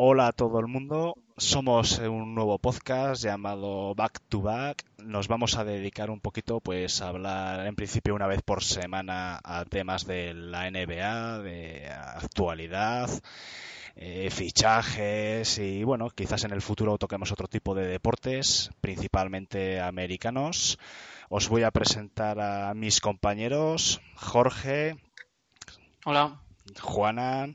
[0.00, 1.16] Hola a todo el mundo.
[1.38, 4.84] Somos un nuevo podcast llamado Back to Back.
[4.98, 9.40] Nos vamos a dedicar un poquito pues a hablar en principio una vez por semana
[9.42, 13.10] a temas de la NBA, de actualidad,
[13.96, 20.78] eh, fichajes y bueno, quizás en el futuro toquemos otro tipo de deportes, principalmente americanos.
[21.28, 24.96] Os voy a presentar a mis compañeros, Jorge.
[26.04, 26.40] Hola.
[26.80, 27.52] Juana.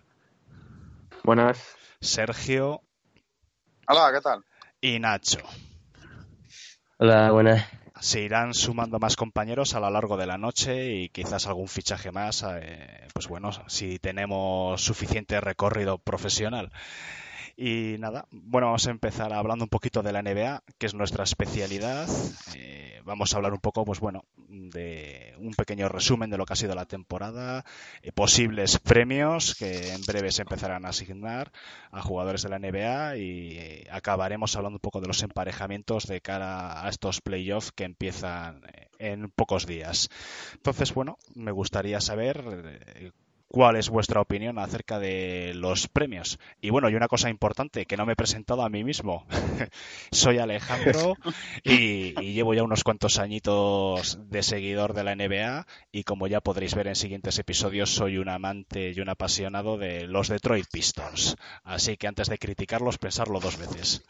[1.23, 1.77] Buenas.
[2.03, 2.81] Sergio.
[3.87, 4.43] Hola, ¿qué tal?
[4.81, 5.39] Y Nacho.
[6.97, 7.65] Hola, buenas.
[7.99, 12.11] Se irán sumando más compañeros a lo largo de la noche y quizás algún fichaje
[12.11, 16.71] más, eh, pues bueno, si tenemos suficiente recorrido profesional.
[17.55, 21.23] Y nada, bueno, vamos a empezar hablando un poquito de la NBA, que es nuestra
[21.23, 22.09] especialidad.
[22.55, 26.53] Eh, vamos a hablar un poco, pues bueno, de un pequeño resumen de lo que
[26.53, 27.63] ha sido la temporada,
[28.01, 31.51] eh, posibles premios que en breve se empezarán a asignar
[31.91, 36.21] a jugadores de la NBA y eh, acabaremos hablando un poco de los emparejamientos de
[36.21, 38.61] cara a estos playoffs que empiezan
[38.97, 40.09] en pocos días.
[40.53, 42.43] Entonces, bueno, me gustaría saber
[43.53, 46.39] cuál es vuestra opinión acerca de los premios.
[46.59, 49.27] Y bueno, y una cosa importante, que no me he presentado a mí mismo.
[50.11, 51.17] Soy Alejandro
[51.63, 56.73] y, llevo ya unos cuantos añitos de seguidor de la NBA y como ya podréis
[56.73, 61.35] ver en siguientes episodios, soy un amante y un apasionado de los Detroit Pistons.
[61.63, 64.03] Así que antes de criticarlos, pensarlo dos veces.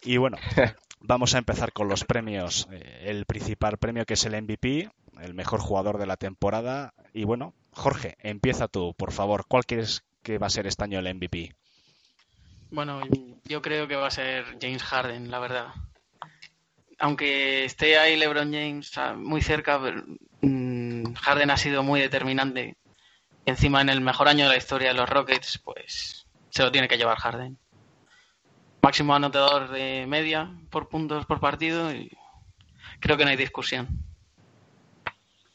[0.00, 0.36] Y bueno,
[1.00, 2.68] vamos a empezar con los premios.
[2.70, 4.88] Eh, el principal premio que es el MVP,
[5.20, 6.94] el mejor jugador de la temporada.
[7.12, 9.46] Y bueno, Jorge, empieza tú, por favor.
[9.46, 11.54] ¿Cuál crees que va a ser este año el MVP?
[12.70, 13.00] Bueno,
[13.44, 15.68] yo creo que va a ser James Harden, la verdad.
[16.98, 19.80] Aunque esté ahí LeBron James muy cerca,
[20.40, 22.76] mm, Harden ha sido muy determinante.
[23.46, 26.88] Encima, en el mejor año de la historia de los Rockets, pues se lo tiene
[26.88, 27.58] que llevar Harden.
[28.82, 32.10] Máximo anotador de media por puntos por partido y
[33.00, 33.88] creo que no hay discusión.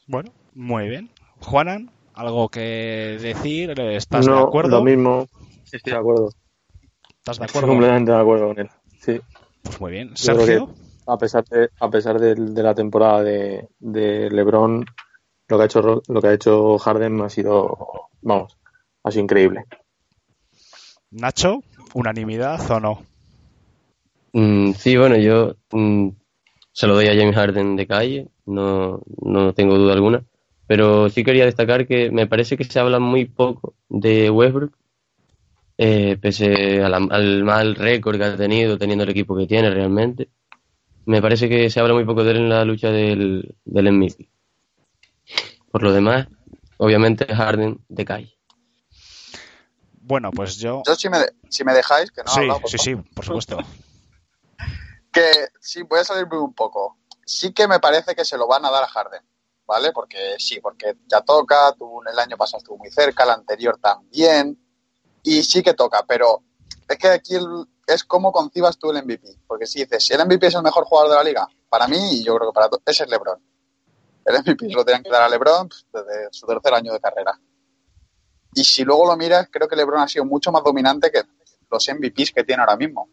[0.06, 1.10] Bueno, muy bien.
[1.40, 3.78] Juanan algo que decir?
[3.78, 4.78] ¿Estás de acuerdo?
[4.78, 5.28] Lo mismo,
[5.70, 6.30] estoy de acuerdo.
[7.18, 7.68] ¿Estás de acuerdo?
[7.68, 9.20] completamente de acuerdo con él, sí.
[9.62, 10.16] Pues muy bien.
[10.16, 10.68] Sergio.
[11.06, 14.84] A pesar de, a pesar de, la temporada de, de, LeBron,
[15.46, 18.56] lo que ha hecho lo que ha hecho Harden ha sido, vamos,
[19.04, 19.66] ha sido increíble.
[21.12, 21.60] Nacho,
[21.94, 23.02] unanimidad o no?
[24.32, 26.08] Mm, sí, bueno, yo mm,
[26.72, 30.24] se lo doy a James Harden de calle, no, no tengo duda alguna.
[30.66, 34.72] Pero sí quería destacar que me parece que se habla muy poco de Westbrook,
[35.78, 40.28] eh, pese al mal récord que ha tenido, teniendo el equipo que tiene realmente.
[41.04, 44.28] Me parece que se habla muy poco de él en la lucha del, del MVP.
[45.70, 46.26] Por lo demás,
[46.78, 48.36] obviamente Harden de calle.
[50.00, 50.82] Bueno, pues yo.
[50.86, 52.30] Yo, si me, si me dejáis, que no.
[52.30, 53.58] Sí, sí, sí, por supuesto.
[55.12, 56.98] que sí, voy a salirme un poco.
[57.24, 59.22] Sí que me parece que se lo van a dar a Harden.
[59.66, 59.92] ¿Vale?
[59.92, 64.58] Porque sí, porque ya toca, tuvo, el año pasado estuvo muy cerca, el anterior también,
[65.22, 66.42] y sí que toca, pero
[66.88, 67.36] es que aquí
[67.86, 70.84] es cómo concibas tú el MVP, porque si dices, si el MVP es el mejor
[70.84, 73.40] jugador de la liga, para mí, y yo creo que para todos, ese es LeBron.
[74.24, 77.38] El MVP lo tenían que dar a LeBron pues, desde su tercer año de carrera.
[78.54, 81.22] Y si luego lo miras, creo que LeBron ha sido mucho más dominante que
[81.70, 83.08] los MVPs que tiene ahora mismo.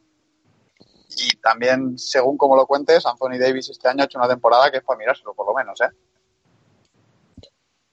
[1.15, 4.77] Y también, según como lo cuentes, Anthony Davis este año ha hecho una temporada que
[4.77, 5.89] es para mirárselo, por lo menos, ¿eh?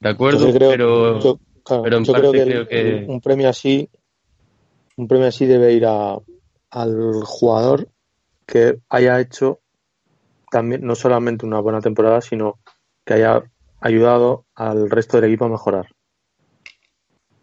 [0.00, 3.88] De acuerdo, pero, yo, creo, que, un premio así,
[4.96, 6.18] un premio así debe ir a,
[6.70, 7.88] al jugador
[8.46, 9.60] que haya hecho
[10.50, 12.58] también no solamente una buena temporada, sino
[13.04, 13.42] que haya
[13.80, 15.86] ayudado al resto del equipo a mejorar.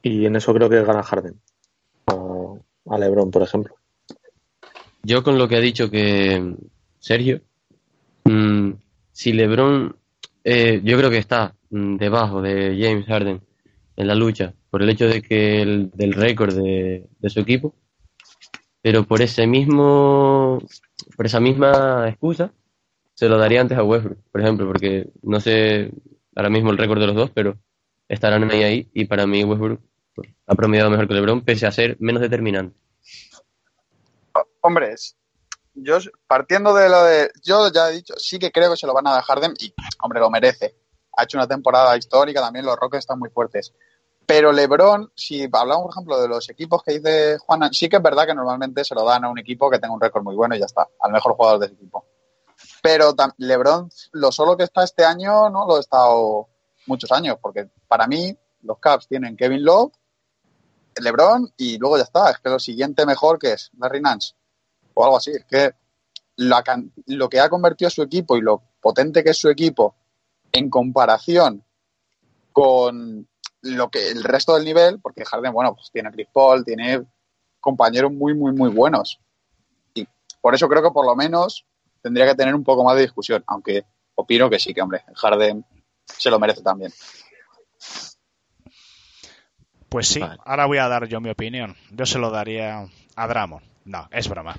[0.01, 1.39] Y en eso creo que gana Harden.
[2.06, 3.75] O a Lebron, por ejemplo.
[5.03, 6.56] Yo con lo que ha dicho que
[7.00, 7.41] Sergio,
[8.25, 8.72] mm,
[9.12, 9.95] si Lebron,
[10.44, 13.42] eh, yo creo que está debajo de James Harden
[13.96, 17.74] en la lucha por el hecho de que el, del récord de, su equipo,
[18.81, 20.60] pero por ese mismo,
[21.16, 22.52] por esa misma excusa,
[23.14, 25.92] se lo daría antes a Westbrook, por ejemplo, porque no sé
[26.36, 27.58] ahora mismo el récord de los dos, pero
[28.08, 29.81] estarán ahí ahí y para mí Westbrook
[30.46, 32.78] ha promediado mejor que LeBron pese a ser menos determinante.
[34.62, 34.94] Hombre,
[35.74, 35.98] yo
[36.28, 39.08] partiendo de lo de, yo ya he dicho, sí que creo que se lo van
[39.08, 40.75] a dar Harden y, hombre, lo merece
[41.18, 43.74] ha hecho una temporada histórica, también los Rockets están muy fuertes.
[44.25, 48.02] Pero LeBron, si hablamos, por ejemplo, de los equipos que dice Juan, sí que es
[48.04, 50.56] verdad que normalmente se lo dan a un equipo que tenga un récord muy bueno
[50.56, 52.06] y ya está, al mejor jugador de ese equipo.
[52.81, 56.50] Pero LeBron, lo solo que está este año, no lo ha estado
[56.88, 59.94] muchos años, porque para mí los Cavs tienen Kevin Love,
[61.02, 62.30] LeBron y luego ya está.
[62.31, 64.36] Es que lo siguiente mejor que es Larry Nance
[64.94, 65.31] o algo así.
[65.31, 65.72] Es que
[66.36, 69.96] lo que ha convertido su equipo y lo potente que es su equipo
[70.57, 71.63] en comparación
[72.51, 73.27] con
[73.62, 77.04] lo que el resto del nivel, porque Harden, bueno, pues tiene a Chris Paul, tiene
[77.59, 79.19] compañeros muy, muy, muy buenos.
[79.94, 80.07] Y
[80.42, 81.65] por eso creo que por lo menos
[82.01, 85.65] tendría que tener un poco más de discusión, aunque opino que sí, que hombre, Harden
[86.06, 86.92] se lo merece también.
[89.89, 91.75] Pues sí, ahora voy a dar yo mi opinión.
[91.92, 93.62] Yo se lo daría a Dramo.
[93.86, 94.56] No, es broma.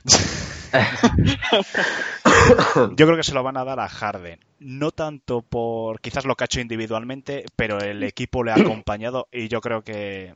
[2.75, 4.41] Yo creo que se lo van a dar a Harden.
[4.59, 9.29] No tanto por quizás lo que ha hecho individualmente, pero el equipo le ha acompañado
[9.33, 10.35] y yo creo que,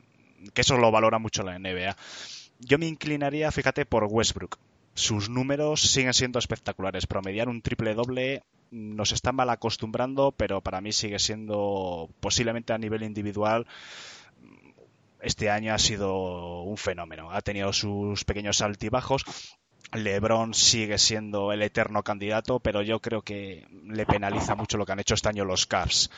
[0.55, 1.95] eso lo valora mucho la NBA.
[2.59, 4.57] Yo me inclinaría, fíjate, por Westbrook.
[4.93, 7.07] Sus números siguen siendo espectaculares.
[7.07, 12.77] Promediar un triple doble nos está mal acostumbrando, pero para mí sigue siendo posiblemente a
[12.77, 13.67] nivel individual
[15.23, 17.31] este año ha sido un fenómeno.
[17.31, 19.23] Ha tenido sus pequeños altibajos
[19.91, 24.91] LeBron sigue siendo el eterno candidato, pero yo creo que le penaliza mucho lo que
[24.93, 26.09] han hecho este año los Cavs.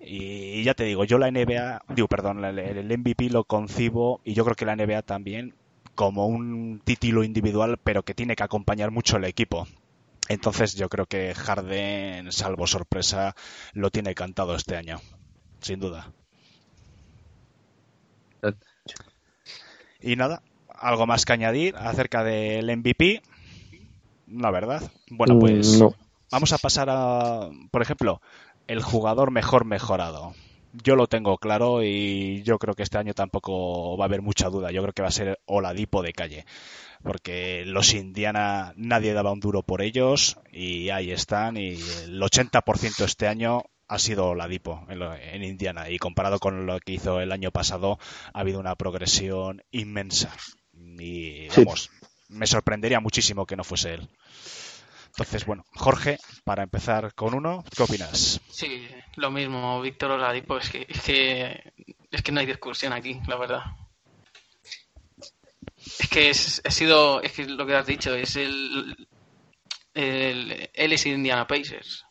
[0.00, 4.44] Y, ya te digo, yo la NBA, digo, perdón, el, MVP lo concibo y yo
[4.44, 5.54] creo que la NBA también
[5.94, 9.66] como un título individual, pero que tiene que acompañar mucho el equipo.
[10.28, 13.34] Entonces yo creo que Harden, salvo sorpresa,
[13.72, 15.00] lo tiene cantado este año,
[15.60, 16.12] sin duda.
[20.00, 20.42] Y nada,
[20.84, 23.22] ¿Algo más que añadir acerca del MVP?
[24.28, 24.82] La verdad.
[25.08, 25.86] Bueno, pues mm,
[26.30, 28.20] vamos a pasar a, por ejemplo,
[28.66, 30.34] el jugador mejor mejorado.
[30.74, 34.50] Yo lo tengo claro y yo creo que este año tampoco va a haber mucha
[34.50, 34.72] duda.
[34.72, 36.44] Yo creo que va a ser Oladipo de calle.
[37.02, 41.56] Porque los Indiana nadie daba un duro por ellos y ahí están.
[41.56, 45.88] Y el 80% este año ha sido Oladipo en, en Indiana.
[45.88, 47.98] Y comparado con lo que hizo el año pasado,
[48.34, 50.30] ha habido una progresión inmensa.
[50.98, 51.90] Y vamos,
[52.28, 54.08] me sorprendería muchísimo que no fuese él.
[55.08, 58.40] Entonces, bueno, Jorge, para empezar con uno, ¿qué opinas?
[58.50, 61.72] Sí, lo mismo, Víctor Oladipo, es que, es que,
[62.10, 63.62] es que no hay discusión aquí, la verdad.
[65.76, 69.06] Es que es, ha sido, es que lo que has dicho, es el,
[69.94, 72.04] el él es Indiana Pacers.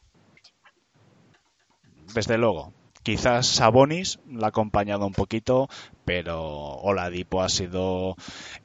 [2.14, 2.74] Desde luego.
[3.04, 5.68] Quizás Sabonis la ha acompañado un poquito,
[6.06, 8.16] pero Oladipo ha sido,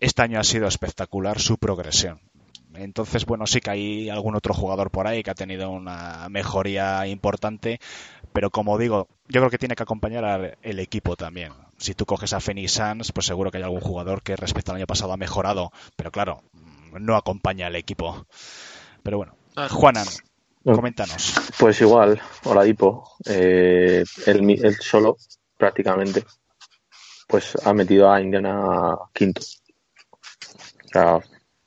[0.01, 2.21] este año ha sido espectacular su progresión.
[2.75, 7.07] Entonces, bueno, sí que hay algún otro jugador por ahí que ha tenido una mejoría
[7.09, 7.81] importante,
[8.33, 11.53] pero como digo, yo creo que tiene que acompañar al el equipo también.
[11.77, 14.77] Si tú coges a Phoenix Suns, pues seguro que hay algún jugador que respecto al
[14.77, 16.43] año pasado ha mejorado, pero claro,
[16.93, 18.27] no acompaña al equipo.
[19.03, 19.35] Pero bueno,
[19.71, 20.07] Juanan,
[20.75, 21.35] Coméntanos.
[21.59, 25.17] Pues igual, Oladipo, eh, él, solo,
[25.57, 26.25] prácticamente,
[27.27, 29.41] pues ha metido a Indiana quinto.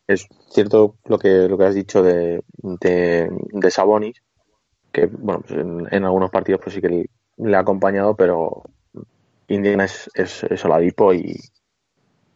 [0.08, 4.22] Es cierto lo que, lo que has dicho de, de, Sabonis,
[4.92, 8.64] que bueno, pues en, algunos partidos pues sí que le, ha acompañado, pero
[9.48, 11.40] Indiana es, es, Oladipo y,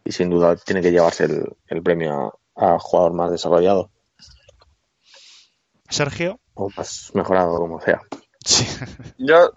[0.04, 1.28] sin duda tiene que llevarse
[1.68, 3.90] el, premio a jugador más desarrollado.
[5.88, 8.00] Sergio o más mejorado, como sea.
[9.18, 9.52] Yo,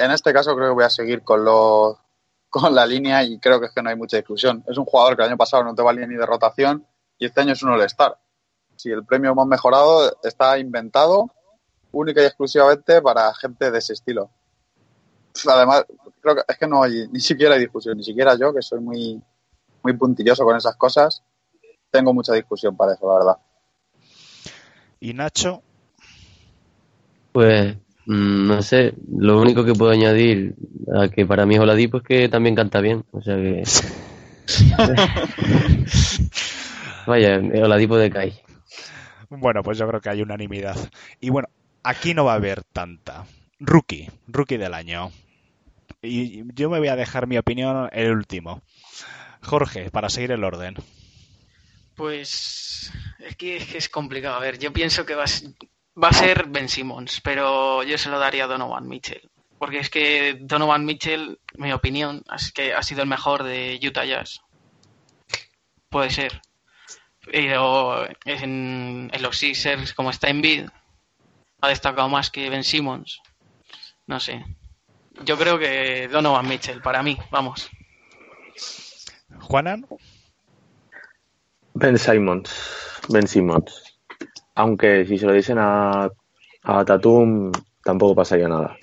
[0.00, 1.98] en este caso, creo que voy a seguir con lo,
[2.50, 4.64] con la línea y creo que es que no hay mucha discusión.
[4.66, 6.86] Es un jugador que el año pasado no te valía ni de rotación
[7.18, 8.18] y este año es un All-Star.
[8.76, 11.30] Si el premio más mejorado está inventado
[11.92, 14.30] única y exclusivamente para gente de ese estilo.
[15.46, 15.84] Además,
[16.20, 18.80] creo que es que no hay ni siquiera hay discusión, ni siquiera yo, que soy
[18.80, 19.22] muy,
[19.82, 21.22] muy puntilloso con esas cosas,
[21.90, 23.38] tengo mucha discusión para eso, la verdad.
[25.04, 25.62] Y Nacho,
[27.30, 30.54] pues mm, no sé, lo único que puedo añadir
[30.98, 33.64] a que para mí es Oladipo es que también canta bien, o sea que
[37.06, 38.32] Vaya, Oladipo de Kai.
[39.28, 40.76] Bueno, pues yo creo que hay unanimidad.
[41.20, 41.48] Y bueno,
[41.82, 43.26] aquí no va a haber tanta.
[43.60, 45.10] Rookie, rookie del año.
[46.00, 48.62] Y yo me voy a dejar mi opinión el último.
[49.42, 50.76] Jorge, para seguir el orden.
[51.94, 54.36] Pues es que, es complicado.
[54.36, 58.44] A ver, yo pienso que va, a ser Ben Simmons, pero yo se lo daría
[58.44, 59.30] a Donovan Mitchell.
[59.58, 64.04] Porque es que Donovan Mitchell, mi opinión, es que ha sido el mejor de Utah
[64.04, 64.40] Jazz.
[65.88, 66.42] Puede ser.
[67.24, 70.68] Pero en, los Sixers, como está en bid,
[71.60, 73.20] ha destacado más que Ben Simmons.
[74.06, 74.44] No sé.
[75.24, 77.70] Yo creo que Donovan Mitchell, para mí, vamos.
[79.40, 79.86] ¿Juanan?
[81.74, 82.50] Ben Simmons.
[83.08, 83.98] Ben Simmons.
[84.54, 86.08] Aunque si se lo dicen a,
[86.62, 87.50] a Tatum,
[87.82, 88.76] tampoco pasaría nada.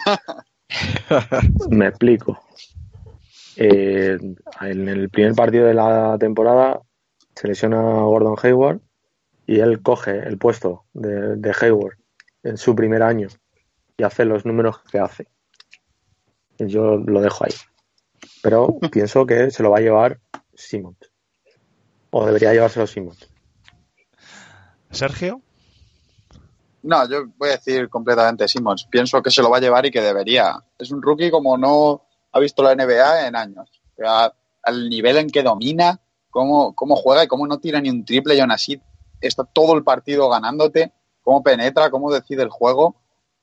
[1.69, 2.39] Me explico.
[3.55, 4.17] eh,
[4.62, 6.81] en el primer partido de la temporada
[7.36, 8.79] se lesiona a Gordon Hayward
[9.48, 11.98] y él coge el puesto de, de Hayward
[12.43, 13.27] en su primer año
[13.98, 15.27] y hace los números que hace.
[16.60, 17.53] Yo lo dejo ahí.
[18.43, 20.19] Pero pienso que se lo va a llevar
[20.53, 21.11] Simmons.
[22.12, 23.27] O debería llevárselo Simmons.
[24.91, 25.41] Sergio.
[26.84, 28.86] No, yo voy a decir completamente Simmons.
[28.89, 30.56] Pienso que se lo va a llevar y que debería.
[30.77, 33.70] Es un rookie como no ha visto la NBA en años.
[34.63, 36.00] al nivel en que domina,
[36.30, 38.82] cómo, cómo juega y cómo no tira ni un triple y aún así
[39.22, 40.91] está todo el partido ganándote,
[41.22, 42.96] cómo penetra, cómo decide el juego.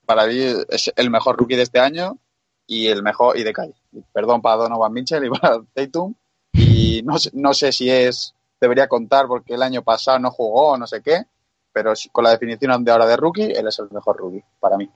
[0.05, 0.37] Para mí
[0.69, 2.19] es el mejor rookie de este año
[2.67, 3.75] y el mejor, y de calle.
[4.13, 6.15] Perdón para Donovan Mitchell y para Tatum.
[6.53, 10.79] Y no, no sé si es, debería contar porque el año pasado no jugó o
[10.79, 11.25] no sé qué,
[11.73, 14.91] pero con la definición de ahora de rookie, él es el mejor rookie para mí.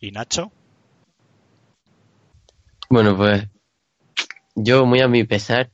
[0.00, 0.50] ¿Y Nacho?
[2.88, 3.48] Bueno, pues
[4.54, 5.70] yo muy a mi pesar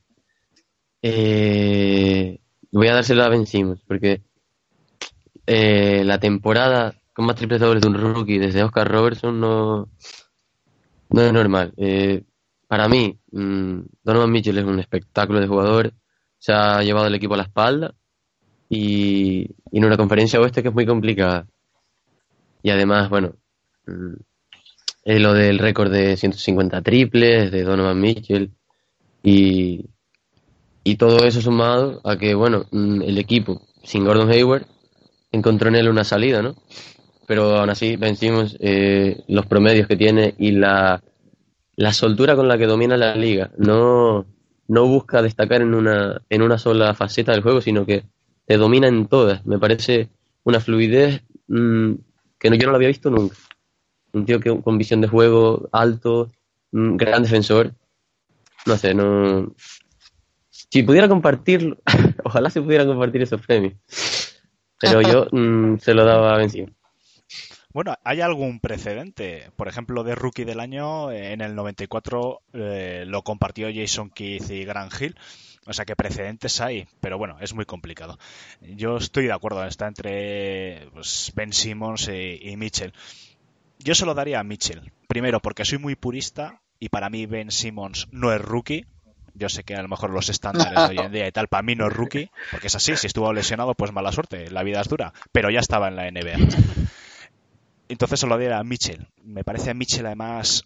[1.01, 2.39] eh,
[2.71, 4.23] voy a dárselo a Ben Simmons porque
[5.45, 9.89] eh, la temporada con más triples dobles de un rookie desde Oscar Robertson no,
[11.09, 11.73] no es normal.
[11.77, 12.23] Eh,
[12.67, 15.93] para mí, mmm, Donovan Mitchell es un espectáculo de jugador,
[16.43, 17.93] se ha llevado el equipo a la espalda
[18.67, 21.47] y, en una conferencia oeste que es muy complicada.
[22.61, 23.35] Y además, bueno,
[25.05, 28.51] es lo del récord de 150 triples de Donovan Mitchell
[29.23, 29.85] y,
[30.83, 34.65] y todo eso sumado a que, bueno, mm, el equipo sin Gordon Hayward
[35.31, 36.55] encontró en él una salida, ¿no?
[37.25, 41.01] pero aún así vencimos eh, los promedios que tiene y la,
[41.77, 43.49] la soltura con la que domina la liga.
[43.57, 44.25] No,
[44.67, 48.03] no busca destacar en una, en una sola faceta del juego, sino que
[48.45, 49.45] te domina en todas.
[49.45, 50.09] Me parece
[50.43, 51.93] una fluidez mmm,
[52.39, 53.35] que no, yo no lo había visto nunca.
[54.13, 56.31] Un tío que con visión de juego alto,
[56.71, 57.73] un gran defensor.
[58.65, 59.53] No sé, no.
[60.49, 61.77] Si pudiera compartirlo,
[62.23, 63.73] ojalá se pudiera compartir esos premios.
[64.79, 66.67] Pero yo mmm, se lo daba a vencido.
[67.73, 69.49] Bueno, ¿hay algún precedente?
[69.55, 74.63] Por ejemplo, de Rookie del Año, en el 94 eh, lo compartió Jason Keith y
[74.63, 75.15] Grant Hill.
[75.65, 78.19] O sea que precedentes hay, pero bueno, es muy complicado.
[78.61, 82.93] Yo estoy de acuerdo, está entre pues, Ben Simmons y, Mitchell.
[83.79, 84.91] Yo se lo daría a Mitchell.
[85.07, 88.85] Primero, porque soy muy purista y para mí Ben Simmons no es rookie.
[89.33, 91.63] Yo sé que a lo mejor los estándares de hoy en día y tal, para
[91.63, 94.79] mí no es rookie, porque es así, si estuvo lesionado, pues mala suerte, la vida
[94.79, 96.37] es dura, pero ya estaba en la NBA.
[97.93, 99.07] Entonces se lo doy a Mitchell.
[99.23, 100.65] Me parece a Mitchell además,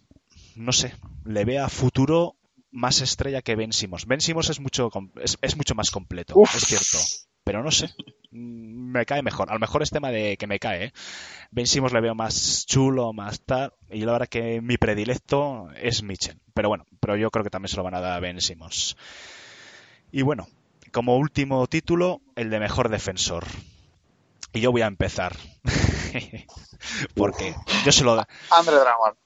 [0.56, 0.94] no sé,
[1.24, 2.36] le ve a futuro
[2.70, 4.06] más estrella que Ben Simmons.
[4.06, 4.90] Ben Simmons es mucho,
[5.22, 6.98] es, mucho más completo, es cierto.
[7.44, 7.90] Pero no sé,
[8.30, 9.50] mm, me cae mejor.
[9.50, 10.86] A lo mejor es tema de que me cae.
[10.86, 10.92] ¿eh?
[11.50, 13.74] Ben Simmons le veo más chulo, más tal.
[13.90, 16.40] Y la verdad que mi predilecto es Mitchell.
[16.54, 18.96] Pero bueno, pero yo creo que también se lo van a dar a Ben Simmons.
[20.12, 20.48] Y bueno,
[20.92, 23.44] como último título, el de mejor defensor.
[24.54, 25.36] Y yo voy a empezar.
[27.14, 28.28] Porque yo se lo da.
[28.50, 28.76] André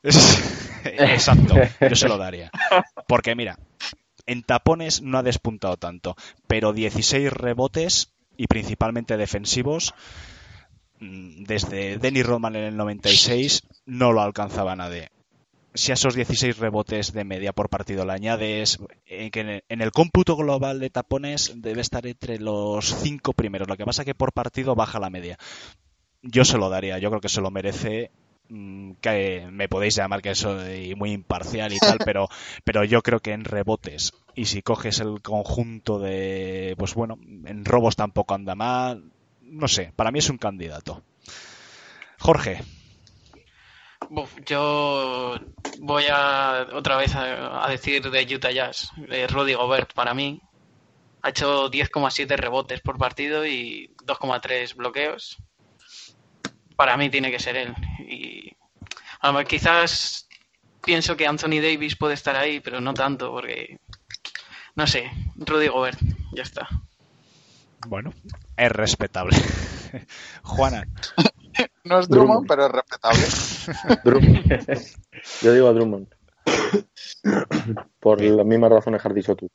[0.84, 2.50] Exacto, yo se lo daría.
[3.06, 3.58] Porque mira,
[4.26, 9.94] en tapones no ha despuntado tanto, pero 16 rebotes y principalmente defensivos
[11.00, 15.10] mm, desde Denny Rodman en el 96 no lo alcanzaba nadie.
[15.74, 19.90] Si a esos 16 rebotes de media por partido le añades eh, que en el
[19.90, 23.68] cómputo global de tapones debe estar entre los cinco primeros.
[23.68, 25.38] Lo que pasa es que por partido baja la media
[26.22, 28.10] yo se lo daría, yo creo que se lo merece
[28.48, 32.28] mm, que me podéis llamar que soy muy imparcial y tal, pero,
[32.64, 37.64] pero yo creo que en rebotes y si coges el conjunto de, pues bueno, en
[37.64, 41.02] robos tampoco anda mal, no sé, para mí es un candidato.
[42.18, 42.62] Jorge.
[44.46, 45.34] yo
[45.80, 50.40] voy a otra vez a, decir de Utah Jazz, de Rudy Gobert para mí.
[51.24, 55.38] Ha hecho 10,7 rebotes por partido y 2,3 bloqueos
[56.82, 57.72] para mí tiene que ser él.
[58.00, 58.56] Y
[59.46, 60.26] quizás
[60.84, 63.78] pienso que Anthony Davis puede estar ahí, pero no tanto, porque
[64.74, 66.00] no sé, Rudy Gobert,
[66.32, 66.68] ya está.
[67.86, 68.12] Bueno,
[68.56, 69.36] es respetable.
[70.42, 70.88] Juana.
[71.84, 73.22] no es Drummond, pero es respetable.
[75.40, 76.08] Yo digo a Drummond.
[78.00, 79.48] Por las mismas razones que has dicho tú.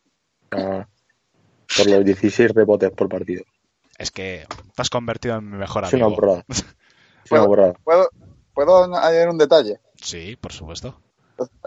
[0.49, 3.43] por los 16 rebotes por partido.
[3.97, 5.97] Es que te has convertido en mi mejor amigo.
[5.97, 6.07] Es una
[7.29, 9.79] ¿Puedo, añadir un detalle?
[10.01, 10.99] Sí, por supuesto.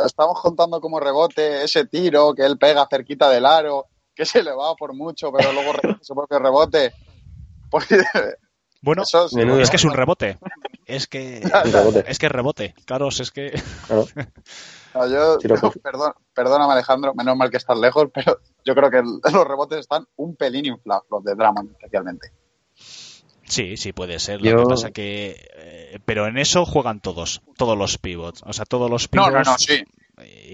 [0.04, 4.52] Estamos contando como rebote ese tiro que él pega cerquita del aro, que se le
[4.52, 6.92] va por mucho, pero luego su propio rebote.
[7.70, 7.86] Pues,
[8.82, 10.38] bueno, es que es un rebote.
[10.86, 11.40] Es que
[12.06, 12.74] es que rebote.
[12.84, 13.52] Claro, es que.
[15.08, 15.38] yo,
[15.82, 20.06] perdón, perdóname Alejandro, menos mal que estás lejos, pero yo creo que los rebotes están
[20.16, 22.32] un pelín inflados, los de Drummond especialmente.
[23.50, 24.40] Sí, sí puede ser.
[24.40, 28.64] Lo que pasa que, eh, pero en eso juegan todos, todos los pivots, o sea,
[28.64, 29.32] todos los pivots.
[29.32, 29.82] No, no, no, sí.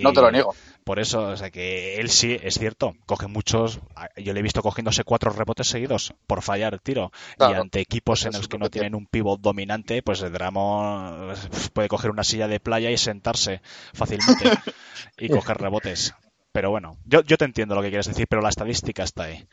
[0.03, 0.55] no te lo niego.
[0.83, 3.81] Por eso, o sea, que él sí es cierto, coge muchos.
[4.17, 7.13] Yo le he visto cogiéndose cuatro rebotes seguidos por fallar el tiro.
[7.39, 11.35] y ante equipos en los que no tienen un pivot dominante, pues el Dramo
[11.75, 13.61] puede coger una silla de playa y sentarse
[13.93, 14.45] fácilmente
[15.19, 16.15] y coger rebotes.
[16.53, 19.47] Pero bueno, yo, yo te entiendo lo que quieres decir, pero la estadística está ahí.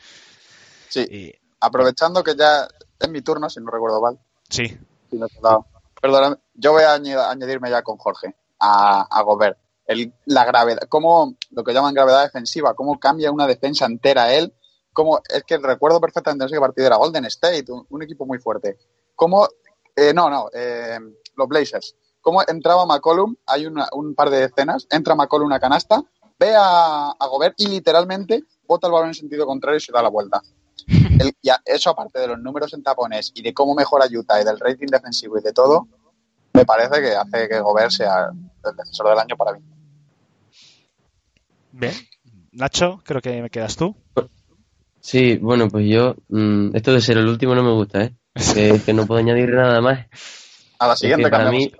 [0.87, 1.33] Sí.
[1.63, 2.67] Aprovechando que ya
[2.99, 4.19] es mi turno, si no recuerdo mal.
[4.49, 4.77] Sí.
[6.01, 9.57] Perdón, yo voy a añadirme ya con Jorge a, a Gobert.
[9.85, 14.53] El, la gravedad, cómo lo que llaman gravedad defensiva, cómo cambia una defensa entera él.
[14.91, 18.77] Cómo, es que recuerdo perfectamente ese partido era Golden State, un, equipo muy fuerte.
[19.15, 19.47] Cómo,
[19.95, 20.99] eh, no, no, eh,
[21.37, 21.95] los Blazers.
[22.19, 26.03] Cómo entraba McCollum, hay un par de escenas, entra McCollum una canasta,
[26.37, 30.01] ve a, a Gobert y literalmente bota el balón en sentido contrario y se da
[30.01, 30.41] la vuelta
[31.65, 34.87] eso aparte de los números en tapones y de cómo mejora Utah y del rating
[34.87, 35.87] defensivo y de todo,
[36.53, 39.59] me parece que hace que Gobert sea el defensor del año para mí.
[41.71, 41.93] Bien.
[42.51, 43.95] Nacho, creo que me quedas tú.
[44.99, 48.15] Sí, bueno, pues yo, mm, esto de ser el último no me gusta, ¿eh?
[48.85, 50.05] Que, no puedo añadir nada más.
[50.79, 51.71] A la siguiente para mí,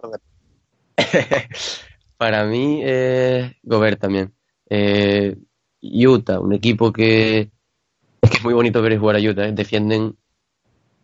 [2.18, 4.34] para mí, eh, Gobert también.
[4.70, 5.38] Eh,
[5.82, 7.52] Utah, un equipo que
[8.24, 9.52] es que es muy bonito ver jugar a Utah, ¿eh?
[9.52, 10.18] defienden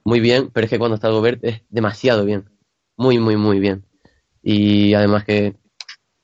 [0.04, 2.50] muy bien, pero es que cuando está Gobert es demasiado bien,
[2.98, 3.86] muy, muy, muy bien.
[4.42, 5.56] Y además que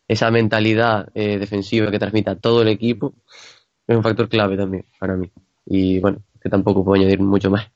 [0.08, 3.14] esa mentalidad eh, defensiva que transmite todo el equipo
[3.86, 5.32] es un factor clave también para mí.
[5.66, 7.70] Y bueno, que tampoco puedo añadir mucho más.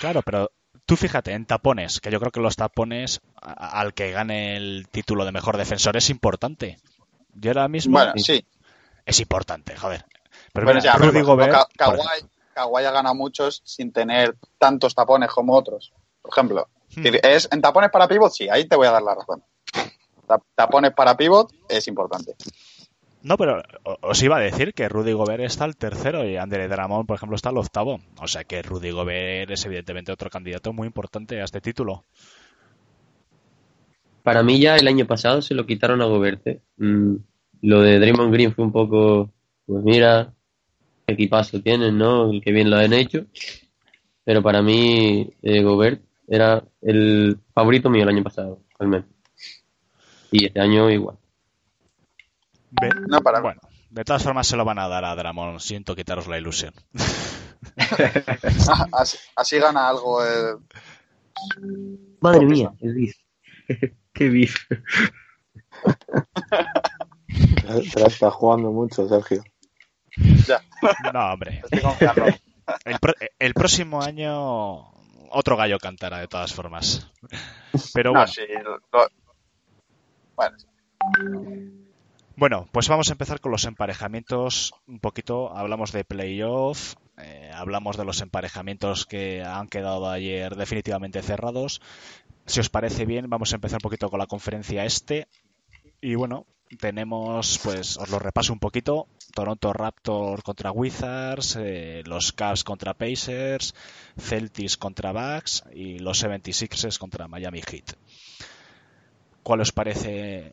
[0.00, 0.50] Claro, pero
[0.84, 5.24] tú fíjate, en tapones, que yo creo que los tapones al que gane el título
[5.24, 6.78] de mejor defensor es importante.
[7.32, 7.92] Yo ahora mismo.
[7.92, 8.44] Bueno, sí.
[9.06, 10.04] Es importante, joder.
[10.54, 15.92] Pero bueno, ya, Rudy Gobert, Kawhi, ha ganado muchos sin tener tantos tapones como otros.
[16.22, 17.06] Por ejemplo, hmm.
[17.24, 19.42] es en tapones para pivot, sí, ahí te voy a dar la razón.
[20.54, 22.36] Tapones para pivot es importante.
[23.22, 23.62] No, pero
[24.02, 27.34] os iba a decir que Rudy Gobert está el tercero y André Dramón, por ejemplo,
[27.34, 27.98] está el octavo.
[28.20, 32.04] O sea que Rudy Gobert es evidentemente otro candidato muy importante a este título.
[34.22, 36.46] Para mí ya el año pasado se lo quitaron a Gobert.
[36.46, 36.60] ¿eh?
[36.76, 37.16] Mm,
[37.62, 39.30] lo de Draymond Green fue un poco,
[39.66, 40.33] pues mira,
[41.06, 42.30] equipazo tienen, ¿no?
[42.30, 43.26] El que bien lo han hecho.
[44.24, 49.08] Pero para mí, eh, Gobert era el favorito mío el año pasado, realmente.
[50.30, 51.16] Y este año igual.
[53.08, 53.40] No, para...
[53.40, 55.60] Bueno, de todas formas se lo van a dar a Dramon.
[55.60, 56.74] Siento quitaros la ilusión.
[59.36, 60.20] así, gana algo.
[62.20, 63.16] Madre mía, el bif.
[64.12, 64.56] Qué bif.
[67.94, 69.42] está jugando mucho, Sergio.
[71.12, 71.62] No, hombre.
[73.38, 74.90] El, próximo año
[75.30, 77.10] otro gallo cantará de todas formas.
[77.92, 78.32] Pero bueno.
[82.36, 82.68] bueno.
[82.72, 84.74] pues vamos a empezar con los emparejamientos.
[84.86, 91.22] Un poquito, hablamos de playoff, eh, hablamos de los emparejamientos que han quedado ayer definitivamente
[91.22, 91.80] cerrados.
[92.46, 95.28] Si os parece bien, vamos a empezar un poquito con la conferencia este.
[96.04, 96.44] Y bueno,
[96.80, 102.92] tenemos, pues os lo repaso un poquito, Toronto Raptors contra Wizards, eh, los Cavs contra
[102.92, 103.74] Pacers,
[104.18, 107.96] Celtics contra Bucks y los 76ers contra Miami Heat.
[109.42, 110.52] ¿Cuál os parece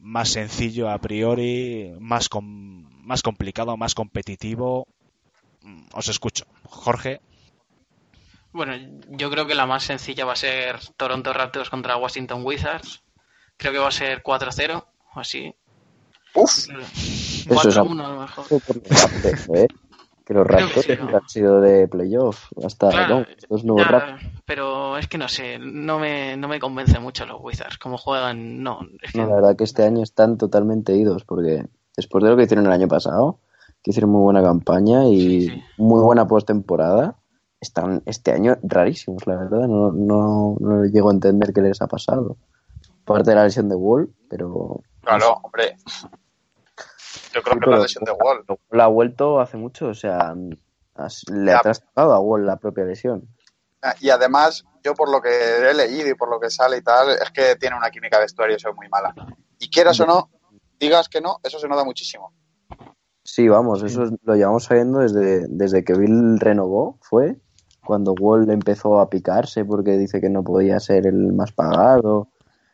[0.00, 4.88] más sencillo a priori, más, más complicado, más competitivo?
[5.60, 6.46] Mm, os escucho.
[6.70, 7.20] Jorge.
[8.50, 8.72] Bueno,
[9.10, 13.02] yo creo que la más sencilla va a ser Toronto Raptors contra Washington Wizards.
[13.56, 15.54] Creo que va a ser 4-0 así.
[16.34, 16.68] Uf.
[17.50, 18.46] Eso es a lo mejor.
[19.54, 19.68] ¿eh?
[20.24, 23.08] Que los Raptors han sido de playoff hasta
[23.48, 23.86] los nuevos
[24.44, 27.78] Pero es que no sé, no me, no me convence mucho los Wizards.
[27.78, 28.80] Como juegan, no.
[29.14, 29.26] no.
[29.26, 31.64] La verdad que este año están totalmente idos porque
[31.96, 33.38] después de lo que hicieron el año pasado,
[33.82, 37.16] que hicieron muy buena campaña y muy buena postemporada,
[37.60, 39.68] están este año rarísimos, la verdad.
[39.68, 42.36] No, no, no llego a entender qué les ha pasado.
[43.06, 45.76] Aparte de la lesión de Wall, pero Claro, hombre.
[47.32, 48.44] Yo creo que la lesión de Wall.
[48.70, 50.34] La ha vuelto hace mucho, o sea,
[51.32, 53.28] le ha trastornado a Wall la propia lesión.
[53.82, 56.82] Ah, y además, yo por lo que he leído y por lo que sale y
[56.82, 59.14] tal, es que tiene una química de vestuario eso es muy mala.
[59.60, 60.28] Y quieras o no,
[60.80, 62.32] digas que no, eso se nota muchísimo.
[63.22, 67.36] Sí, vamos, eso lo llevamos sabiendo desde, desde que Bill renovó, fue
[67.84, 72.32] cuando Wall empezó a picarse porque dice que no podía ser el más pagado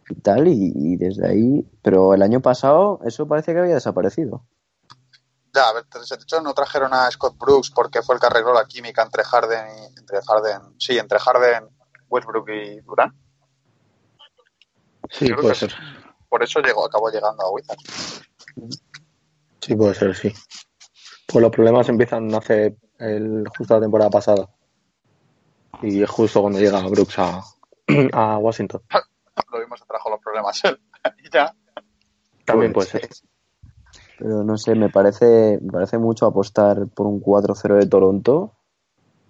[0.08, 1.66] y tal, y, desde ahí.
[1.82, 4.44] Pero el año pasado eso parece que había desaparecido.
[5.54, 8.54] Ya, a ver, de hecho no trajeron a Scott Brooks porque fue el que arregló
[8.54, 11.68] la química entre Harden y entre Harden, sí, entre Harden,
[12.08, 13.14] Westbrook y Durant.
[15.10, 15.74] Sí, puede ser.
[16.28, 18.22] Por eso llegó, acabó llegando a Wizards.
[19.60, 20.32] Sí, puede ser, sí.
[21.26, 24.48] Pues los problemas empiezan hace el, justo la temporada pasada.
[25.82, 27.42] Y es justo cuando llega Brooks a,
[28.12, 28.80] a Washington.
[29.72, 30.78] Lo mismo se trajo los problemas él.
[31.24, 31.54] y ya.
[32.44, 33.08] También puede ser.
[34.18, 38.52] Pero no sé, me parece, me parece mucho apostar por un 4-0 de Toronto.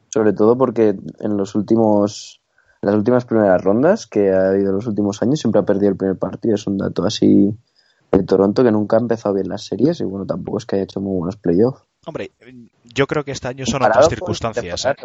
[0.09, 2.41] Sobre todo porque en los últimos
[2.83, 5.91] en las últimas primeras rondas que ha habido en los últimos años siempre ha perdido
[5.91, 6.57] el primer partido.
[6.57, 7.57] Es un dato así
[8.11, 10.85] de Toronto que nunca ha empezado bien las series y bueno, tampoco es que haya
[10.85, 11.83] hecho muy buenos playoffs.
[12.05, 12.33] Hombre,
[12.85, 14.85] yo creo que este año son otras circunstancias.
[14.85, 14.97] ¿eh?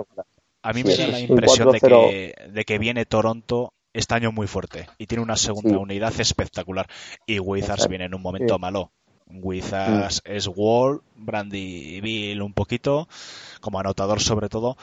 [0.64, 4.48] A mí me da la impresión de que, de que viene Toronto este año muy
[4.48, 6.88] fuerte y tiene una segunda unidad espectacular.
[7.26, 8.92] Y Wizards viene en un momento malo.
[9.30, 10.32] Wizards mm.
[10.32, 13.10] es Wall, Brandy Bill un poquito,
[13.60, 14.78] como anotador sobre todo,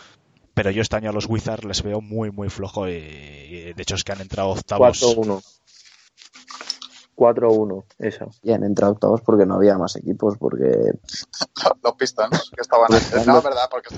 [0.52, 3.94] pero yo este año a los Wizards les veo muy, muy flojo y, de hecho
[3.94, 5.02] es que han entrado octavos.
[5.02, 5.42] 4-1.
[7.16, 8.30] 4-1, eso.
[8.42, 10.66] Y han entrado octavos porque no había más equipos, porque...
[11.82, 12.88] los Pistons, que estaban...
[12.90, 13.96] no, es verdad, porque,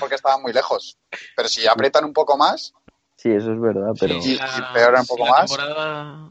[0.00, 0.98] porque estaban muy lejos.
[1.36, 2.74] Pero si aprietan un poco más...
[3.16, 4.20] Sí, eso es verdad, pero...
[4.20, 5.50] si, un poco más...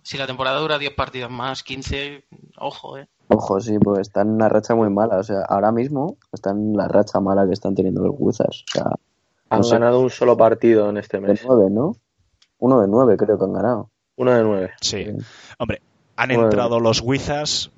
[0.04, 2.26] si la temporada dura 10 partidos más, 15,
[2.58, 3.08] ojo, eh.
[3.28, 5.18] Ojo, sí, pues están en una racha muy mala.
[5.18, 8.64] O sea, ahora mismo están en la racha mala que están teniendo los Wizards.
[8.70, 8.92] O sea,
[9.50, 11.42] han ganado un solo partido en este mes.
[11.42, 11.96] De nueve, ¿no?
[12.60, 13.90] Uno de nueve creo que han ganado.
[14.16, 14.72] Uno de nueve.
[14.80, 15.08] Sí.
[15.58, 15.82] Hombre,
[16.16, 17.72] han entrado los Wizards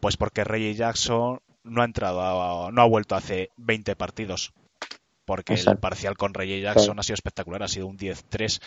[0.00, 4.52] pues porque Reggie Jackson no ha entrado, no ha vuelto hace 20 partidos.
[5.28, 8.62] Porque el parcial con Reggie Jackson ha sido espectacular, ha sido un 10-3.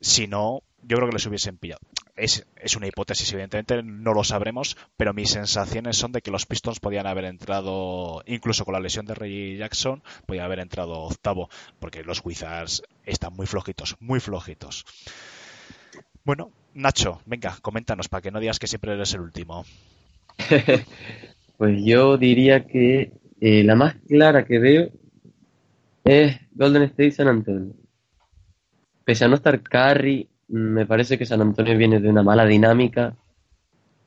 [0.00, 1.78] Si no, yo creo que les hubiesen pillado.
[2.16, 6.46] Es, es, una hipótesis, evidentemente no lo sabremos, pero mis sensaciones son de que los
[6.46, 11.48] Pistons podían haber entrado, incluso con la lesión de Reggie Jackson, podían haber entrado octavo,
[11.78, 14.84] porque los Wizards están muy flojitos, muy flojitos.
[16.24, 19.64] Bueno, Nacho, venga, coméntanos para que no digas que siempre eres el último.
[21.56, 24.90] pues yo diría que eh, la más clara que veo
[26.10, 27.72] es Golden State San Antonio.
[29.04, 33.16] Pese a no estar Curry me parece que San Antonio viene de una mala dinámica,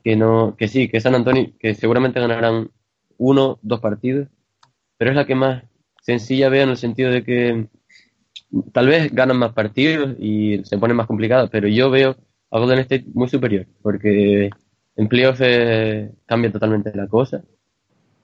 [0.03, 2.69] que no, que sí, que San Antonio, que seguramente ganarán
[3.17, 4.27] uno, dos partidos,
[4.97, 5.63] pero es la que más
[6.01, 7.67] sencilla veo en el sentido de que
[8.73, 12.17] tal vez ganan más partidos y se pone más complicado, pero yo veo
[12.51, 14.49] a Golden State muy superior, porque
[14.97, 15.39] en playoff
[16.25, 17.41] cambia totalmente la cosa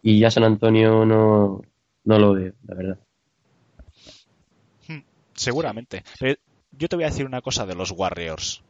[0.01, 1.61] y ya San Antonio no,
[2.03, 2.99] no lo veo, la verdad.
[5.39, 6.03] Seguramente
[6.71, 8.61] yo te voy a decir una cosa de los Warriors.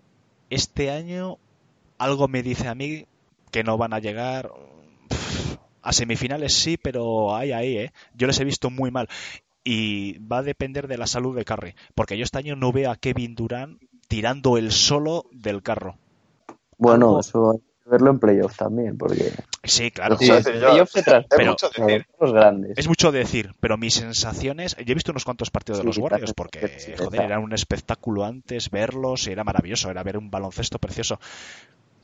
[0.52, 1.40] Este año
[1.98, 3.08] algo me dice a mí
[3.50, 4.52] que no van a llegar
[5.82, 7.92] a semifinales sí, pero ahí ahí, ¿eh?
[8.14, 9.10] Yo les he visto muy mal
[9.64, 12.92] y va a depender de la salud de Curry, porque yo este año no veo
[12.92, 15.98] a Kevin Durant tirando el solo del carro.
[16.78, 19.34] Bueno, eso verlo en playoffs también, porque...
[19.64, 20.18] Sí, claro.
[22.76, 24.76] es mucho decir, pero mis sensaciones...
[24.78, 28.70] Yo he visto unos cuantos partidos de los Warriors, porque, joder, era un espectáculo antes
[28.70, 31.20] verlos, y era maravilloso, era ver un baloncesto precioso.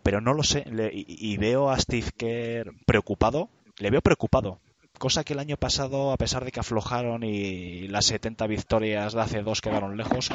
[0.04, 4.60] Pero no lo sé, y, veo a Steve Kerr preocupado, le veo preocupado,
[5.00, 9.22] cosa que el año pasado, a pesar de que aflojaron y las 70 victorias de
[9.22, 10.30] hace dos quedaron lejos,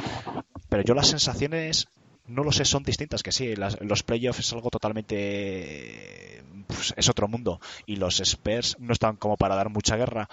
[0.68, 1.88] pero yo las sensaciones
[2.30, 6.42] no lo sé, son distintas, que sí, los playoffs es algo totalmente...
[6.66, 10.28] Pues, es otro mundo y los Spurs no están como para dar mucha guerra,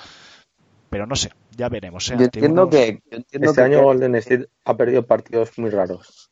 [0.89, 2.09] pero no sé, ya veremos.
[2.11, 2.15] ¿eh?
[2.17, 3.01] Yo entiendo que...
[3.09, 6.29] este año Golden State ha perdido partidos muy raros.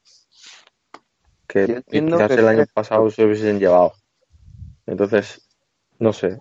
[1.47, 3.93] Que quizás el año pasado se hubiesen llevado.
[4.85, 5.49] Entonces,
[5.99, 6.39] no sé,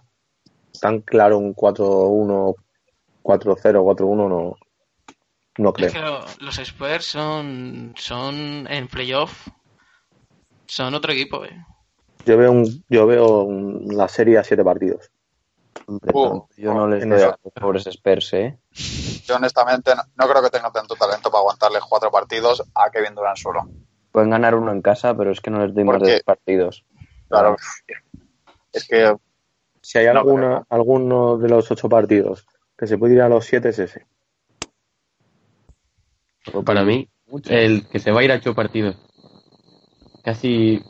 [0.80, 2.54] tan claro un 4-1,
[3.22, 4.56] 4-0, 4-1 no,
[5.58, 6.24] no creo.
[6.40, 9.48] los Spurs son, son en playoff,
[10.66, 11.44] son otro equipo.
[11.44, 11.64] Eh.
[12.26, 13.48] Yo veo un, yo veo
[13.86, 15.10] la serie a siete partidos.
[15.86, 18.58] Uh, yo no les veo a pobres Spurs, ¿eh?
[19.24, 23.36] Yo honestamente no, creo que tengan tanto talento para aguantarles cuatro partidos a Kevin Durant
[23.36, 23.68] solo.
[24.10, 26.84] Pueden ganar uno en casa, pero es que no les doy más de dos partidos.
[27.28, 27.56] Claro,
[28.72, 29.16] es que...
[29.80, 32.46] Si hay alguna, alguno de los ocho partidos
[32.78, 34.06] que se puede ir a los siete es ese.
[36.64, 37.08] Para mí,
[37.48, 38.96] el que se va a ir a ocho partidos,
[40.22, 40.82] casi,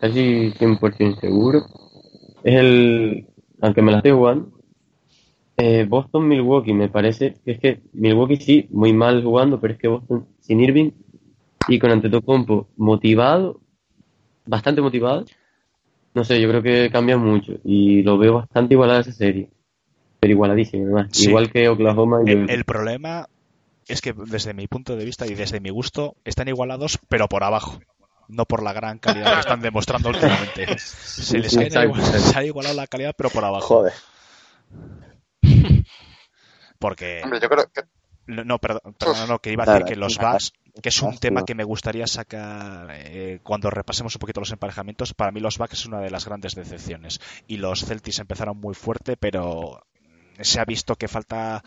[0.00, 1.66] casi 100% seguro,
[2.42, 3.26] es el,
[3.60, 4.52] aunque me la estoy jugando,
[5.56, 6.72] eh, Boston-Milwaukee.
[6.72, 10.60] Me parece que es que Milwaukee sí, muy mal jugando, pero es que Boston sin
[10.60, 10.90] Irving
[11.68, 13.60] y con Antetokounmpo motivado,
[14.46, 15.30] bastante motivados,
[16.14, 19.50] no sé, yo creo que cambia mucho y lo veo bastante igualada esa serie.
[20.20, 21.26] Pero igualadísima, además.
[21.26, 23.26] Igual que Oklahoma y el, el problema
[23.92, 27.44] es que desde mi punto de vista y desde mi gusto están igualados, pero por
[27.44, 27.78] abajo
[28.28, 30.78] no por la gran calidad que están demostrando últimamente.
[30.78, 33.66] Se les ha, igualado la calidad, pero por abajo.
[33.66, 33.92] Joder.
[36.78, 37.20] Porque.
[37.22, 37.82] Hombre, yo creo que.
[38.26, 38.94] No, perdón,
[39.28, 42.06] no, que iba a decir que los bugs, que es un tema que me gustaría
[42.06, 45.12] sacar eh, cuando repasemos un poquito los emparejamientos.
[45.12, 47.20] Para mí, los bugs es una de las grandes decepciones.
[47.48, 49.84] Y los Celtics empezaron muy fuerte, pero
[50.40, 51.62] se ha visto que falta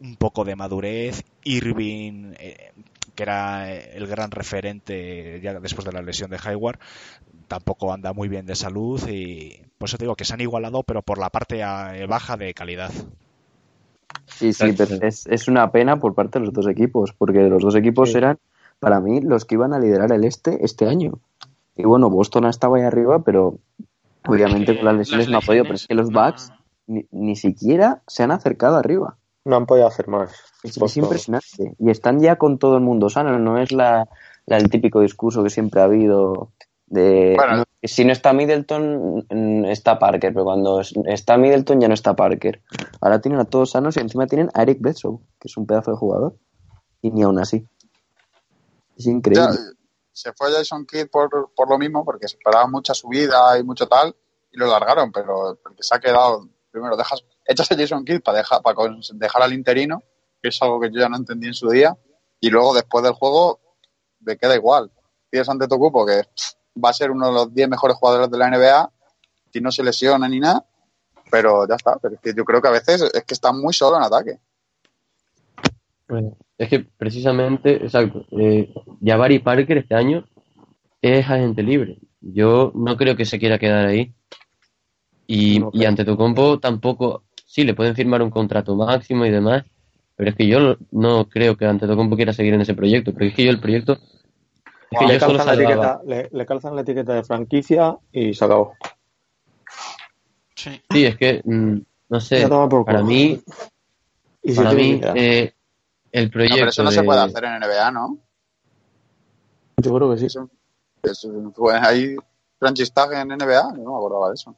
[0.00, 1.24] un poco de madurez.
[1.44, 2.72] Irving, eh,
[3.14, 6.78] que era el gran referente ya después de la lesión de Hayward,
[7.48, 10.82] tampoco anda muy bien de salud y por eso te digo que se han igualado,
[10.82, 12.90] pero por la parte eh, baja de calidad.
[14.26, 17.62] Sí, sí, pero es, es, una pena por parte de los dos equipos, porque los
[17.62, 18.38] dos equipos eran,
[18.80, 21.18] para mí, los que iban a liderar el este este año.
[21.76, 23.58] Y bueno, Boston estaba ahí arriba, pero
[24.26, 26.52] obviamente con las lesiones, no ha podido, pero es que los Bucks
[26.86, 29.16] ni, ni siquiera se han acercado arriba.
[29.44, 30.32] No han podido hacer más.
[30.62, 31.74] Es, impresionante.
[31.78, 33.38] Y están ya con todo el mundo sano.
[33.38, 34.08] No es la,
[34.46, 36.52] el típico discurso que siempre ha habido
[36.86, 37.36] de
[37.82, 39.26] si no está Middleton
[39.68, 42.62] está Parker, pero cuando está Middleton ya no está Parker.
[43.00, 45.90] Ahora tienen a todos sanos y encima tienen a Eric Bledsoe, que es un pedazo
[45.90, 46.36] de jugador.
[47.02, 47.66] Y ni aún así.
[48.96, 49.58] Es increíble.
[50.12, 53.86] se fue Jason Kidd por, por lo mismo, porque se esperaba mucha subida y mucho
[53.86, 54.16] tal,
[54.50, 58.38] y lo largaron, pero porque se ha quedado, primero dejas echas a Jason Kidd para
[58.38, 58.76] dejar, para
[59.14, 60.02] dejar al interino,
[60.42, 61.96] que es algo que yo ya no entendí en su día,
[62.40, 63.60] y luego después del juego
[64.20, 64.90] me queda igual.
[65.30, 66.22] Tienes ante Tocupo, que
[66.82, 68.90] va a ser uno de los 10 mejores jugadores de la NBA,
[69.52, 70.66] si no se lesiona ni nada,
[71.30, 71.96] pero ya está.
[72.00, 74.38] Pero es que yo creo que a veces es que está muy solo en ataque.
[76.08, 80.26] Bueno, es que precisamente, exacto, eh, Jabari Parker este año
[81.00, 81.98] es agente libre.
[82.20, 84.14] Yo no creo que se quiera quedar ahí.
[85.26, 89.64] Y, y ante tu compo tampoco, sí, le pueden firmar un contrato máximo y demás,
[90.16, 93.34] pero es que yo no creo que Antetokounmpo quiera seguir en ese proyecto, porque es
[93.34, 93.96] que yo el proyecto...
[95.06, 98.74] le, calzan la etiqueta, le, calzan la etiqueta de franquicia y se acabó.
[100.56, 103.40] Sí, sí es que, mm, no sé, para mí,
[104.56, 105.54] para mí eh,
[106.10, 106.56] el proyecto...
[106.56, 108.18] No, pero eso no se puede hacer en NBA, ¿no?
[109.76, 110.26] Yo creo que sí.
[110.26, 110.50] Eso,
[111.04, 112.16] eso, hay
[112.58, 114.56] franchise en NBA, no me acordaba de eso.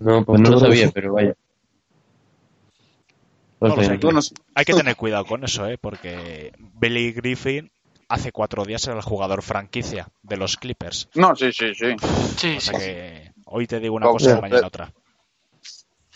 [0.00, 1.34] No, pues no lo sabía, pero vaya.
[4.54, 5.78] Hay que tener cuidado con eso, ¿eh?
[5.78, 7.70] porque Billy Griffin
[8.08, 11.08] hace cuatro días era el jugador franquicia de los Clippers.
[11.14, 11.96] No, sí, sí, sí.
[12.36, 14.92] sí o sea que hoy te digo una cosa y mañana otra.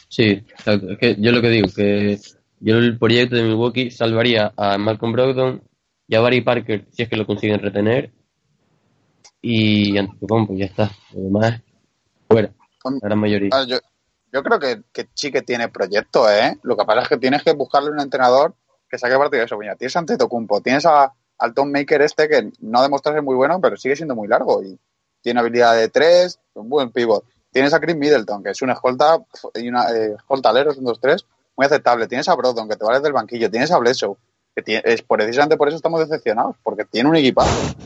[0.08, 2.18] Sí, Es que yo lo que digo, que
[2.60, 5.62] yo el proyecto de Milwaukee salvaría a Malcolm Brogdon
[6.06, 8.12] y a Barry Parker si es que lo consiguen retener
[9.40, 10.90] y Antetokounmpo, ya está.
[11.12, 11.60] Además,
[12.28, 12.52] fuera.
[12.84, 13.50] La gran mayoría.
[13.52, 13.78] Ah, yo,
[14.32, 16.58] yo, creo que, que, sí que tiene proyecto, ¿eh?
[16.62, 18.54] Lo que pasa es que tienes que buscarle un entrenador
[18.92, 19.58] que saque partido de eso.
[19.58, 23.34] Mira, tienes a Tocumpo, tienes a, al Tom Maker este que no demuestra ser muy
[23.34, 24.78] bueno, pero sigue siendo muy largo y
[25.22, 27.24] tiene habilidad de tres, un buen pivot.
[27.50, 29.18] Tienes a Chris Middleton, que es un escolta
[29.54, 31.24] y una eh, escoltalero, son dos tres,
[31.56, 32.06] muy aceptable.
[32.06, 33.50] Tienes a Brodon, que te vale del banquillo.
[33.50, 34.16] Tienes a Bledsoe,
[34.54, 37.50] que tiene, es precisamente por eso estamos decepcionados, porque tiene un equipazo.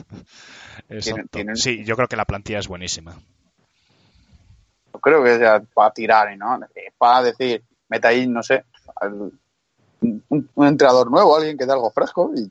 [1.54, 3.16] Sí, yo creo que la plantilla es buenísima
[5.00, 6.58] creo que sea para tirar, ¿no?
[6.98, 8.64] Para decir, meta ahí, no sé,
[9.02, 9.38] un,
[10.56, 12.50] entrenador nuevo, alguien que dé algo fresco y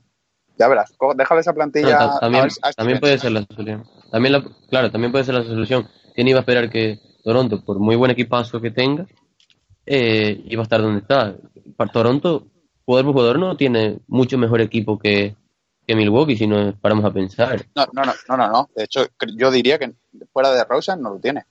[0.58, 2.18] ya verás, déjale esa plantilla.
[2.18, 3.84] también, también puede ser la solución.
[4.10, 5.86] También claro, también puede ser la solución.
[6.14, 9.06] ¿Quién iba a esperar que Toronto, por muy buen equipazo que tenga,
[9.84, 11.36] eh, iba a estar donde está?
[11.76, 12.46] Para Toronto,
[12.86, 15.36] jugador por jugador, no tiene mucho mejor equipo que,
[15.86, 17.66] que Milwaukee, si nos paramos a pensar.
[17.74, 18.70] No, no, no, no, no.
[18.74, 19.06] De hecho,
[19.36, 19.92] yo diría que
[20.32, 21.44] fuera de Rosen no lo tiene.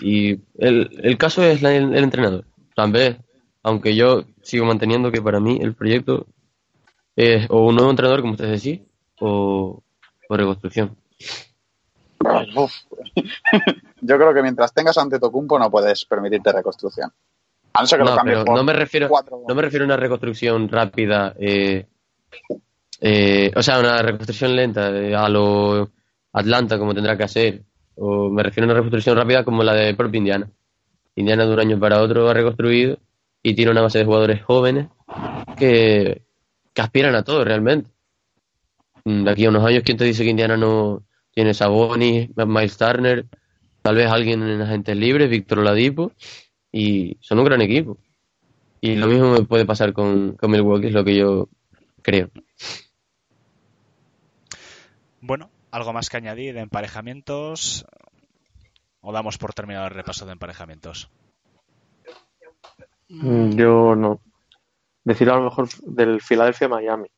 [0.00, 2.44] Y, el, caso es el, entrenador.
[2.74, 3.18] También,
[3.62, 6.26] aunque yo sigo manteniendo que para mí el proyecto
[7.16, 8.80] es o un nuevo entrenador, como ustedes decís,
[9.20, 9.82] o,
[10.28, 10.96] reconstrucción.
[14.00, 17.12] yo creo que mientras tengas ante Tocumpo no puedes permitirte reconstrucción.
[18.46, 19.10] no, me refiero,
[19.48, 21.86] no me refiero a una reconstrucción rápida, eh,
[23.00, 25.90] eh, o sea, una reconstrucción lenta a lo
[26.32, 27.62] Atlanta como tendrá que hacer,
[28.02, 30.50] o me refiero a una reconstrucción rápida como la de propia Indiana.
[31.16, 32.98] Indiana de un año para otro ha reconstruido
[33.42, 34.88] y tiene una base de jugadores jóvenes
[35.58, 36.22] que,
[36.76, 37.90] aspiran a todo realmente.
[39.04, 42.78] Mm, de aquí a unos años, ¿quién te dice que Indiana no tiene Sabonis, Miles
[42.78, 43.26] Turner,
[43.82, 46.12] tal vez alguien en agentes libres, Víctor Oladipo,
[46.72, 47.98] y son un gran equipo.
[48.80, 51.50] Y lo mismo me puede pasar con, con Milwaukee, es lo que yo
[52.00, 52.30] creo.
[55.20, 57.86] Bueno, ¿algo más que añadir de emparejamientos?
[59.00, 61.10] ¿O damos por terminado el repaso de emparejamientos?
[63.08, 64.20] Mm, yo no.
[65.04, 67.08] Decir a lo mejor del Philadelphia-Miami.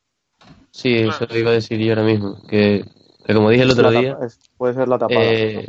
[0.71, 2.41] Sí, eso lo iba a decir yo ahora mismo.
[2.49, 2.85] Que,
[3.27, 4.17] como dije el otro día.
[4.57, 5.21] puede ser la tapada.
[5.21, 5.69] Eh,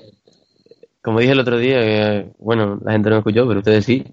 [1.01, 4.05] como dije el otro día, bueno, la gente no me escuchó, pero ustedes sí.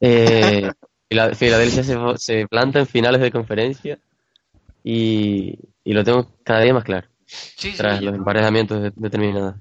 [0.00, 0.70] Eh,
[1.08, 3.98] Filadelfia se, se, planta en finales de conferencia
[4.82, 7.08] y, lo tengo cada día más claro.
[7.26, 9.56] Sí, tras los emparejamientos determinados.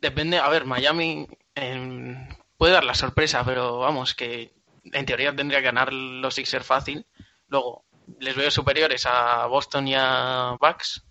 [0.00, 4.52] Depende, a ver, Miami em, puede dar la sorpresa, pero vamos, que
[4.84, 7.06] en teoría tendría que ganar los Sixers fácil.
[7.48, 7.84] Luego,
[8.18, 11.04] les veo superiores a Boston y a Bucks.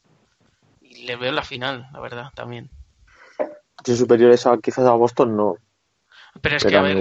[0.81, 2.69] Y les veo la final, la verdad, también.
[3.83, 5.55] Si superiores a quizás a Boston, no.
[6.41, 6.97] Pero es que a, ver,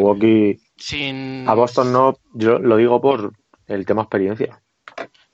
[0.76, 1.48] sin...
[1.48, 3.33] a Boston no, yo lo digo por
[3.66, 4.62] el tema experiencia.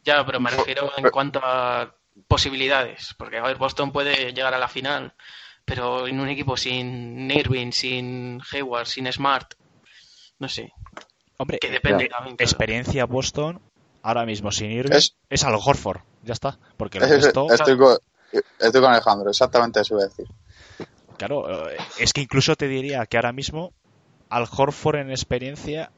[0.05, 3.15] Ya, pero me refiero en cuanto a posibilidades.
[3.19, 5.15] Porque, a ver, Boston puede llegar a la final,
[5.65, 9.55] pero en un equipo sin Irving, sin Hayward, sin Smart,
[10.39, 10.73] no sé.
[11.37, 13.61] Hombre, que depende experiencia Boston
[14.03, 16.59] ahora mismo sin Irving es, Al Horford, ya está.
[16.77, 20.27] Porque estoy, con, Alejandro, exactamente eso voy a decir.
[21.17, 23.73] Claro, eh, es que incluso te diría que ahora mismo
[24.29, 25.93] Al Horford en experiencia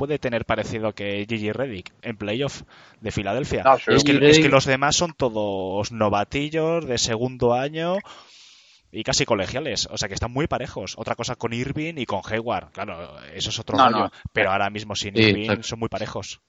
[0.00, 2.62] puede tener parecido que Gigi Reddick en playoff
[3.02, 3.64] de Filadelfia.
[3.86, 7.98] es, que, es, que, los demás son todos novatillos de segundo año
[8.90, 10.94] y casi colegiales, o sea que están muy parejos.
[10.96, 14.96] Otra cosa con Irving y con Hayward, claro, eso es otro no, pero ahora mismo
[14.96, 16.40] sin Irving son muy parejos.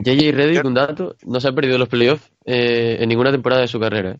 [0.00, 3.68] JJ Reddick, un dato, no se ha perdido los playoffs eh, en ninguna temporada de
[3.68, 4.10] su carrera.
[4.10, 4.18] ¿eh?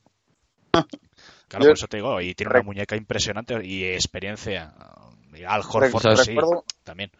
[1.49, 4.73] Claro, por eso te digo, y tiene una muñeca impresionante y experiencia.
[5.45, 6.37] Al Horford sí,
[6.83, 7.11] también.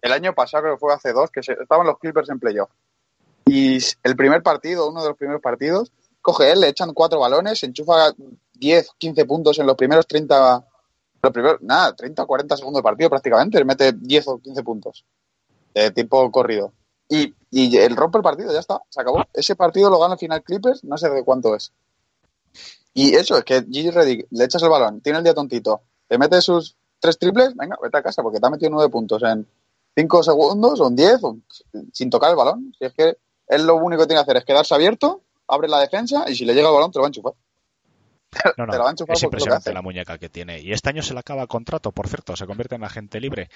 [0.00, 2.70] El año pasado, creo que fue hace dos, que estaban los Clippers en playoff.
[3.46, 7.62] Y el primer partido, uno de los primeros partidos, coge él, le echan cuatro balones,
[7.62, 8.12] enchufa
[8.54, 10.64] 10, 15 puntos en los primeros 30,
[11.22, 14.62] los primeros, nada, 30 o 40 segundos de partido prácticamente, le mete 10 o 15
[14.62, 15.04] puntos
[15.74, 16.72] de tiempo corrido.
[17.08, 19.24] Y, y el rompe el partido, ya está, se acabó.
[19.32, 21.72] Ese partido lo gana al final Clippers, no sé de cuánto es.
[22.92, 26.18] Y eso, es que Gigi Reddick le echas el balón, tiene el día tontito, te
[26.18, 29.46] mete sus tres triples, venga, vete a casa, porque te ha metido nueve puntos en
[29.94, 31.20] cinco segundos o en diez,
[31.92, 32.74] sin tocar el balón.
[32.78, 35.80] Si es que él lo único que tiene que hacer es quedarse abierto abre la
[35.80, 37.32] defensa y si le llega el balón te lo va a enchufar.
[38.58, 40.60] No, no, es impresionante la muñeca que tiene.
[40.60, 43.48] Y este año se le acaba el contrato, por cierto, se convierte en agente libre.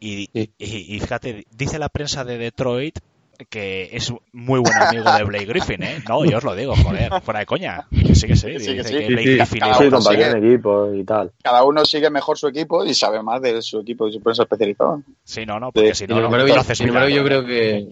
[0.00, 2.98] Y, y, fíjate, dice la prensa de Detroit
[3.48, 6.02] que es muy buen amigo de Blake Griffin, ¿eh?
[6.08, 7.86] No, yo os lo digo, joder, fuera de coña.
[7.90, 11.32] Sí que sí, sí, que Blake Griffin cada uno sigue, equipo y tal.
[11.42, 14.42] Cada uno sigue mejor su equipo y sabe más de su equipo y su prensa
[14.42, 15.00] especializada.
[15.24, 17.88] Sí, no, no, porque si no, no, yo creo que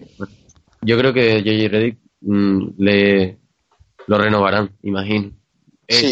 [0.81, 1.67] yo creo que J.J.
[1.67, 3.37] Reddick Mm, le
[4.07, 5.31] lo renovarán, imagino.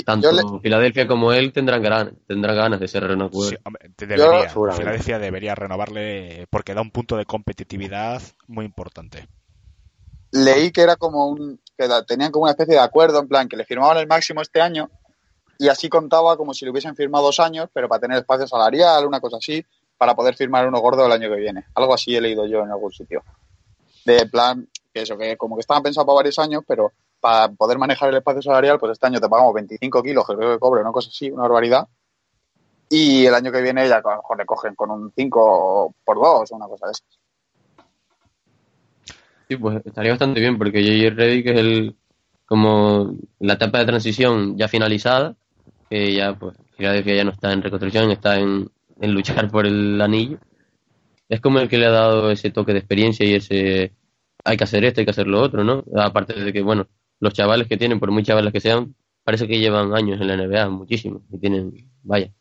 [0.05, 3.53] Tanto Filadelfia como él tendrán, ganas, tendrán ganas de ser renovados.
[3.97, 9.27] debería, Filadelfia debería renovarle porque da un punto de competitividad muy importante.
[10.31, 13.55] Leí que era como un que tenían como una especie de acuerdo en plan que
[13.55, 14.89] le firmaban el máximo este año
[15.59, 19.05] y así contaba como si le hubiesen firmado dos años, pero para tener espacio salarial,
[19.05, 19.63] una cosa así,
[19.97, 21.65] para poder firmar uno gordo el año que viene.
[21.75, 23.23] Algo así he leído yo en algún sitio.
[24.05, 27.77] De plan, que eso, que como que estaban pensados para varios años, pero para poder
[27.77, 30.91] manejar el espacio salarial, pues este año te pagamos 25 kilos, creo que cobre, una
[30.91, 31.87] cosa así, una barbaridad.
[32.89, 36.15] Y el año que viene ya a lo mejor le cogen con un 5 por
[36.15, 37.19] 2 o una cosa de esas.
[39.49, 41.15] Sí, pues estaría bastante bien, porque J.J.
[41.15, 41.95] Reddick es el,
[42.45, 45.35] como la etapa de transición ya finalizada,
[45.89, 49.99] que ya, pues, Filadelfia ya no está en reconstrucción, está en, en luchar por el
[50.01, 50.37] anillo.
[51.29, 53.93] Es como el que le ha dado ese toque de experiencia y ese
[54.43, 55.83] hay que hacer esto, hay que hacer lo otro, ¿no?
[55.95, 56.87] Aparte de que, bueno,
[57.19, 60.37] los chavales que tienen, por muy chavales que sean, parece que llevan años en la
[60.37, 62.31] NBA, muchísimo, y tienen, vaya,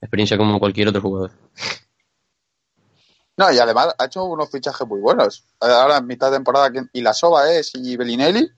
[0.00, 1.32] experiencia como cualquier otro jugador.
[3.36, 5.44] No, y además ha hecho unos fichajes muy buenos.
[5.60, 8.50] Ahora en mitad de temporada, y la Soba es y Bellinelli,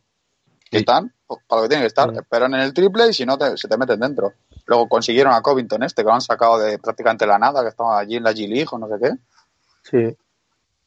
[0.68, 1.12] que están
[1.46, 2.12] para lo que tienen que estar.
[2.12, 4.32] Esperan en el triple y si no, se te meten dentro.
[4.66, 7.98] Luego consiguieron a Covington este, que lo han sacado de prácticamente la nada, que estaba
[7.98, 9.10] allí en la G-League o no sé qué.
[9.82, 10.16] Sí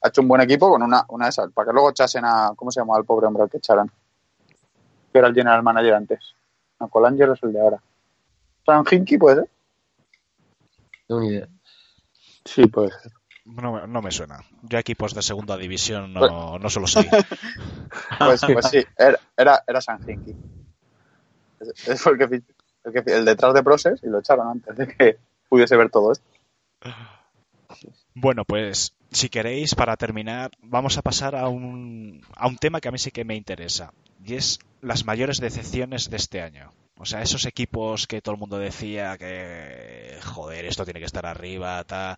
[0.05, 2.53] ha hecho un buen equipo con una, una de esas, para que luego echasen a,
[2.55, 3.91] ¿cómo se llama el pobre hombre al que echaran?
[5.15, 6.35] Que era el general manager antes.
[6.77, 7.81] No, Colangelo es el de ahora.
[8.65, 9.49] ¿San Hinky puede ser?
[11.07, 11.47] No, ni idea.
[12.43, 13.13] Sí, puede ser.
[13.45, 14.41] No, no, me suena.
[14.63, 17.09] Yo equipos de segunda división no, pues, no solo sé.
[18.19, 20.35] pues, pues, sí, era, era, era San Hinky.
[21.61, 25.17] Es el, que, el, que, el detrás de Process y lo echaron antes de que
[25.47, 26.25] pudiese ver todo esto.
[28.15, 32.89] Bueno, pues si queréis, para terminar, vamos a pasar a un, a un tema que
[32.89, 33.93] a mí sí que me interesa.
[34.25, 36.73] Y es las mayores decepciones de este año.
[36.97, 41.25] O sea, esos equipos que todo el mundo decía que, joder, esto tiene que estar
[41.25, 42.15] arriba, ta,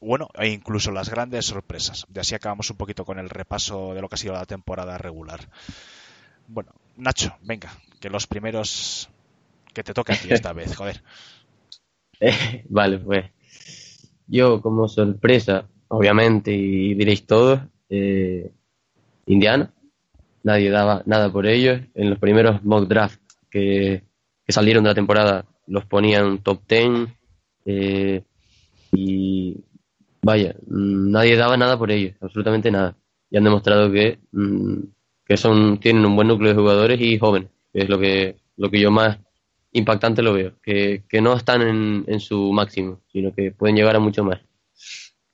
[0.00, 2.06] bueno, e incluso las grandes sorpresas.
[2.12, 4.96] Y así acabamos un poquito con el repaso de lo que ha sido la temporada
[4.96, 5.48] regular.
[6.46, 7.70] Bueno, Nacho, venga,
[8.00, 9.10] que los primeros
[9.74, 11.02] que te toca a ti esta vez, joder.
[12.68, 13.26] vale, pues
[14.26, 18.50] yo como sorpresa, obviamente, y diréis todos, eh,
[19.26, 19.72] Indiana.
[20.42, 21.80] Nadie daba nada por ellos.
[21.94, 23.20] En los primeros mock draft
[23.50, 24.02] que,
[24.48, 27.08] salieron de la temporada los ponían top 10
[27.66, 28.22] eh,
[28.92, 29.56] y
[30.22, 32.96] vaya, nadie daba nada por ellos, absolutamente nada.
[33.30, 34.78] Y han demostrado que, mm,
[35.26, 38.70] que son tienen un buen núcleo de jugadores y jóvenes, que es lo que, lo
[38.70, 39.18] que yo más
[39.72, 43.96] impactante lo veo, que, que no están en, en su máximo, sino que pueden llegar
[43.96, 44.40] a mucho más.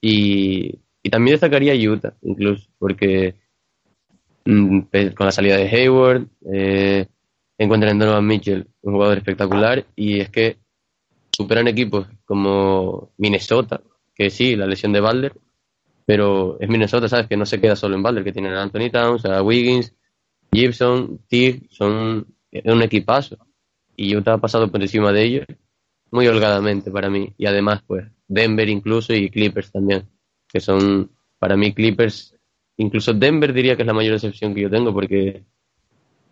[0.00, 3.43] Y, y también destacaría Utah, incluso, porque mm,
[4.44, 7.06] con la salida de Hayward, eh,
[7.56, 10.58] encuentran en Donovan Mitchell un jugador espectacular y es que
[11.32, 13.80] superan equipos como Minnesota,
[14.14, 15.32] que sí, la lesión de Balder,
[16.06, 17.26] pero es Minnesota, ¿sabes?
[17.26, 19.94] Que no se queda solo en Balder, que tienen a Anthony Towns, a Wiggins,
[20.52, 23.38] Gibson, Tig, son un equipazo.
[23.96, 25.46] Y Utah ha pasado por encima de ellos
[26.10, 27.32] muy holgadamente para mí.
[27.36, 30.08] Y además, pues, Denver incluso y Clippers también,
[30.48, 32.33] que son para mí Clippers,
[32.76, 35.44] incluso Denver diría que es la mayor decepción que yo tengo porque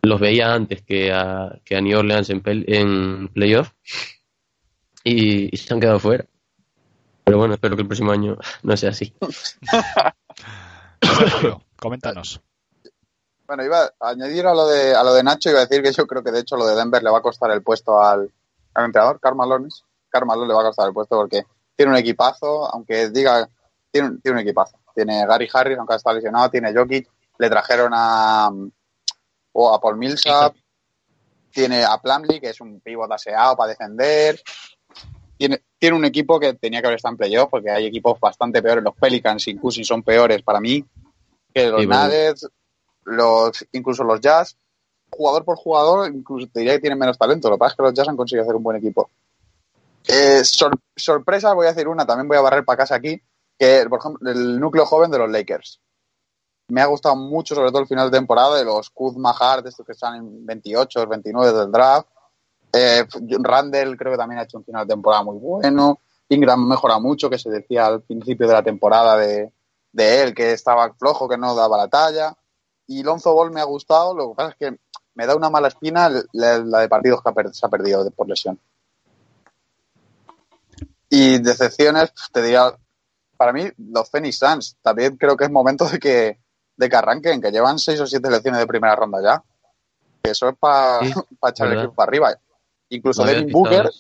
[0.03, 3.71] los veía antes que a, que a New Orleans en, en playoff
[5.05, 6.25] y, se han quedado fuera.
[7.25, 9.15] Pero bueno, espero que el próximo año no sea así.
[11.77, 12.41] coméntanos.
[13.47, 15.93] Bueno, iba a añadir a lo de a lo de Nacho, iba a decir que
[15.93, 18.33] yo creo que de hecho lo de Denver le va a costar el puesto al,
[18.75, 19.85] al entrenador, Carmalones.
[20.13, 21.43] Carmalón le va a costar el puesto porque
[21.75, 23.49] tiene un equipazo, aunque diga,
[23.91, 24.79] tiene, tiene un equipazo.
[24.95, 28.51] Tiene Gary Harris, aunque está lesionado, tiene Jokic, le trajeron a,
[29.53, 30.55] o a Paul Millsap,
[31.51, 34.41] tiene a Plumlee, que es un pivot aseado para defender,
[35.37, 38.63] tiene, tiene un equipo que tenía que haber estado en playoff, porque hay equipos bastante
[38.63, 40.85] peores, los Pelicans incluso son peores para mí,
[41.53, 42.49] que los Nuggets,
[43.05, 44.57] los, incluso los Jazz,
[45.11, 47.83] jugador por jugador, incluso te diría que tienen menos talento, lo que pasa es que
[47.83, 49.11] los Jazz han conseguido hacer un buen equipo.
[50.07, 50.43] Eh,
[50.97, 53.21] sorpresa, voy a decir una, también voy a barrer para casa aquí,
[53.63, 55.81] que por ejemplo el núcleo joven de los Lakers
[56.67, 59.87] me ha gustado mucho, sobre todo el final de temporada, de los Kuzma Hart, estos
[59.87, 62.09] que están en 28, 29 del draft.
[62.73, 63.05] Eh,
[63.41, 66.01] Randall creo que también ha hecho un final de temporada muy bueno.
[66.31, 69.53] Ingram mejora mucho, que se decía al principio de la temporada de,
[69.95, 72.35] él, que estaba flojo, que no daba la talla.
[72.87, 74.79] Y Lonzo Ball me ha gustado, lo que pasa es que
[75.15, 78.59] me da una mala espina la, de partidos que se ha perdido por lesión.
[81.11, 82.75] Y decepciones, te diría,
[83.43, 84.77] para mí, los Phoenix Suns.
[84.81, 86.39] También creo que es momento de que,
[86.77, 89.43] de que arranquen, que llevan seis o siete elecciones de primera ronda ya.
[90.23, 91.01] Eso es para
[91.49, 92.39] echar el equipo para arriba.
[92.91, 93.91] Incluso Devin Booker,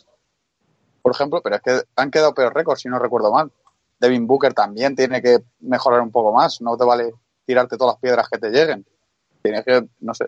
[1.02, 3.50] por ejemplo, pero es que han quedado peor récords, si no recuerdo mal.
[3.98, 6.60] Devin Booker también tiene que mejorar un poco más.
[6.60, 7.12] No te vale
[7.44, 8.86] tirarte todas las piedras que te lleguen.
[9.42, 10.26] Tienes que, no sé.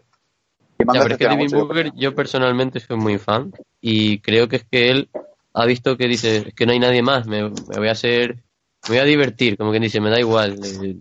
[0.77, 4.91] pero es que Devin Booker, yo personalmente soy muy fan y creo que es que
[4.91, 5.09] él
[5.53, 8.43] ha visto que dice que no hay nadie más, me, me voy a hacer,
[8.89, 10.59] voy a divertir, como quien dice, me da igual,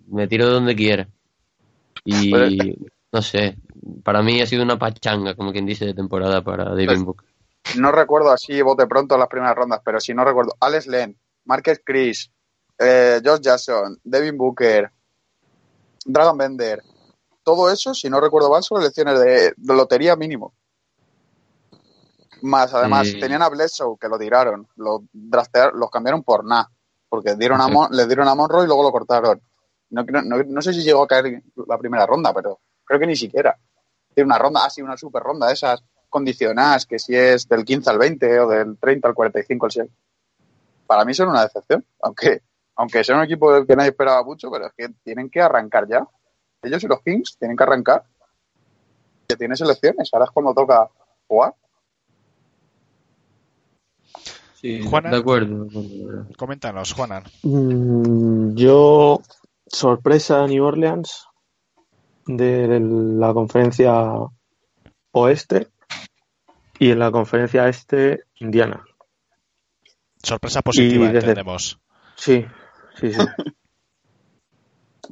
[0.07, 1.07] me tiro de donde quiera.
[2.05, 2.53] Y pues,
[3.11, 3.57] no sé,
[4.03, 7.29] para mí ha sido una pachanga, como quien dice, de temporada para David pues, Booker.
[7.77, 11.79] No recuerdo así, bote pronto las primeras rondas, pero si no recuerdo, Alex Len, Marcus
[11.83, 12.29] Chris,
[12.77, 14.91] eh, Josh Jackson, Devin Booker,
[16.05, 16.83] Dragon Bender,
[17.43, 20.53] todo eso, si no recuerdo mal, son elecciones de, lotería mínimo.
[22.41, 26.69] Más, además, tenían a Bledsoe, que lo tiraron, lo los cambiaron por nada,
[27.13, 29.39] porque dieron a le dieron a Monroe y luego lo cortaron.
[29.91, 33.55] No, no, sé si llegó a caer la primera ronda, pero creo que ni siquiera.
[34.15, 37.87] Tiene una ronda, así una super ronda de esas condicionadas, que si es del 15
[37.91, 39.89] al 20 o del 30 al 45 al 100.
[40.87, 42.41] Para mí son una decepción, aunque,
[42.77, 45.87] aunque sea un equipo del que nadie esperaba mucho, pero es que tienen que arrancar
[45.87, 46.07] ya.
[46.63, 48.05] Ellos y los Kings tienen que arrancar.
[49.27, 50.89] Que tienen selecciones, ahora es cuando toca
[51.27, 51.53] jugar.
[54.63, 55.67] Sí, de acuerdo.
[56.37, 57.23] Coméntanos, Juanan.
[57.41, 59.21] Mm, yo
[59.67, 61.27] sorpresa New Orleans
[62.25, 63.93] de la conferencia
[65.11, 65.67] oeste
[66.79, 68.85] y en la conferencia este Indiana.
[70.21, 71.77] Sorpresa positiva, entendemos.
[72.15, 72.45] Sí,
[72.95, 73.19] sí, sí.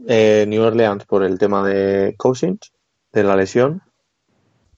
[0.08, 2.72] Eh, New Orleans por el tema de Cousins,
[3.12, 3.84] de la lesión,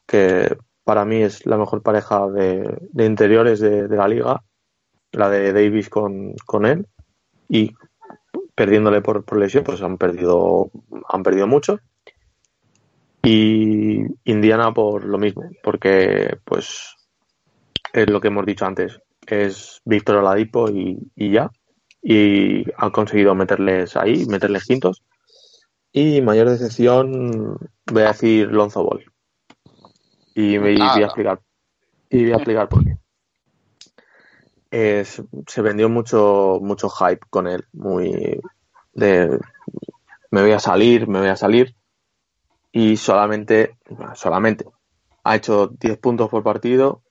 [0.07, 4.43] que para mí es la mejor pareja de, interiores de, la liga,
[5.14, 6.88] la de Davis con, con él,
[7.49, 7.74] y
[8.55, 10.72] perdiéndole por, lesión, pues han perdido,
[11.09, 11.80] han perdido mucho.
[13.24, 16.95] Y Indiana por lo mismo, porque pues
[17.93, 21.49] es lo que hemos dicho antes, es Víctor Oladipo y, y ya.
[22.01, 25.03] Y han conseguido meterles ahí, meterles quintos.
[25.93, 29.05] Y mayor decepción, voy a decir Lonzo Ball.
[30.36, 31.39] Y me voy a explicar.
[32.09, 32.97] Y voy a explicar por qué.
[34.74, 38.41] Se vendió mucho, mucho hype con él, muy
[38.93, 39.39] de
[40.34, 41.76] me voy a salir, me voy a salir.
[42.71, 43.78] Y solamente,
[44.15, 44.65] solamente,
[45.24, 47.03] ha hecho 10 puntos por partido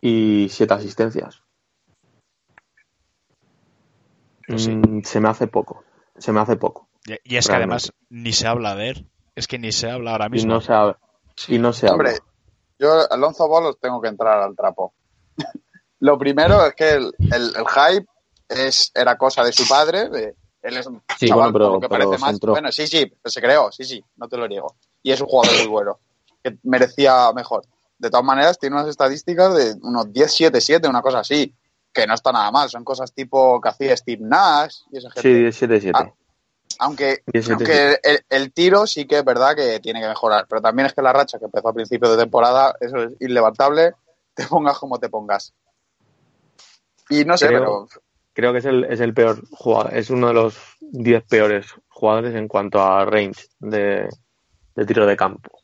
[0.00, 1.44] y 7 asistencias.
[4.48, 5.84] Mm, se me hace poco,
[6.18, 6.88] se me hace poco.
[7.22, 10.28] Y, es que además ni se habla de él, es que ni se habla ahora
[10.28, 10.50] mismo.
[10.50, 10.98] Y no se habla.
[11.46, 12.18] Y no se Hombre,
[12.76, 14.94] yo Alonso Bolos tengo que entrar al trapo.
[16.00, 18.06] Lo primero es que el, el, hype
[18.48, 22.18] es, era cosa de su padre, de, él es un sí, bueno, pero, que parece
[22.18, 22.38] más.
[22.40, 24.74] Bueno, sí, sí, se creó, sí, sí, no te lo niego.
[25.02, 25.98] Y es un jugador muy bueno,
[26.42, 27.64] que merecía mejor.
[27.98, 31.54] De todas maneras, tiene unas estadísticas de unos 10-7-7, una cosa así,
[31.92, 32.68] que no está nada mal.
[32.68, 35.52] Son cosas tipo que hacía Steve Nash y esa gente.
[35.52, 35.92] Sí, 10-7-7.
[35.94, 36.12] Ah,
[36.78, 37.98] aunque, aunque
[38.30, 41.12] el, tiro sí que es verdad que tiene que mejorar, pero también es que la
[41.12, 43.92] racha que empezó a principio de temporada, eso es inlevantable,
[44.34, 45.52] te pongas como te pongas.
[47.10, 47.88] Y no sé, pero
[48.32, 52.34] creo que es el, es el peor jugador, es uno de los 10 peores jugadores
[52.34, 54.08] en cuanto a range de,
[54.86, 55.60] tiro de campo.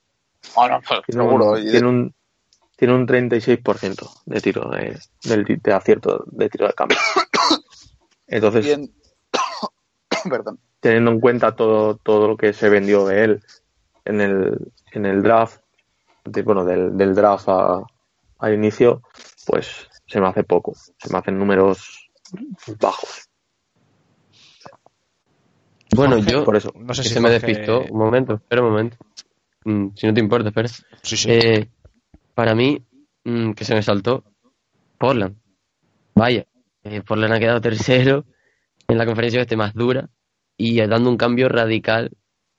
[0.55, 1.53] Bueno, pues, tiene seguro.
[1.53, 2.15] Un, tiene, un,
[2.77, 6.97] tiene un 36% de tiro de, de, acierto de tiro de campo.
[8.27, 8.91] Entonces,
[10.29, 10.59] Perdón.
[10.81, 13.43] teniendo en cuenta todo, todo lo que se vendió de él
[14.05, 15.61] en el, en el draft,
[16.45, 19.03] bueno, del, del draft al inicio,
[19.47, 20.75] pues se me hace poco.
[20.75, 22.11] Se me hacen números
[22.81, 23.29] bajos.
[25.95, 27.85] Bueno, yo, por eso, no sé si se me despistó.
[27.91, 28.97] Un momento, espera un momento.
[29.65, 30.69] Mm, si no te importa, espera.
[31.27, 31.69] Eh,
[32.35, 32.85] para mí,
[33.25, 34.25] mm, que se me saltó,
[34.99, 35.37] Portland.
[36.15, 36.47] Vaya,
[36.83, 38.25] eh, Portland ha quedado tercero
[38.89, 40.09] en la conferencia este más dura
[40.57, 42.11] y dando un cambio radical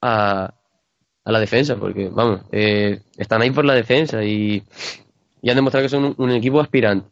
[0.02, 0.54] a,
[1.24, 4.64] a la defensa, porque, vamos, eh, están ahí por la defensa y,
[5.42, 7.10] y han demostrado que son un, un, equipo aspirante.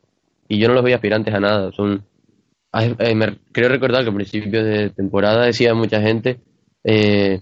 [0.48, 2.06] Y yo no los veo aspirantes a nada, son
[2.74, 6.40] eh, creo recordar que al principio de temporada decía mucha gente,
[6.84, 7.42] eh,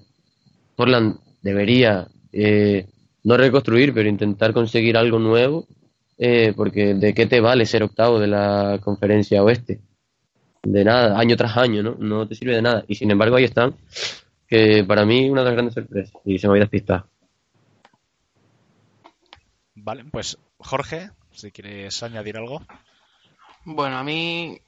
[0.76, 2.88] Portland debería eh,
[3.24, 5.68] no reconstruir, pero intentar conseguir algo nuevo,
[6.18, 9.80] eh, porque ¿de qué te vale ser octavo de la conferencia oeste?
[10.62, 11.96] De nada, año tras año, ¿no?
[12.00, 12.86] No te sirve de nada.
[12.88, 13.76] Y sin embargo ahí están,
[14.48, 17.08] que para mí una de las grandes sorpresas, y se me había despistado.
[19.76, 22.62] Vale, pues Jorge, si quieres añadir algo.
[23.66, 24.60] Bueno, a mí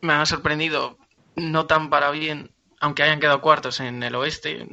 [0.00, 0.98] me ha sorprendido
[1.36, 4.66] no tan para bien, aunque hayan quedado cuartos en el oeste,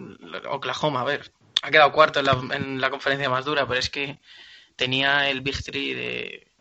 [0.50, 4.20] Oklahoma, a ver, ha quedado cuarto en la, conferencia más dura, pero es que
[4.76, 6.52] tenía el Big Three de,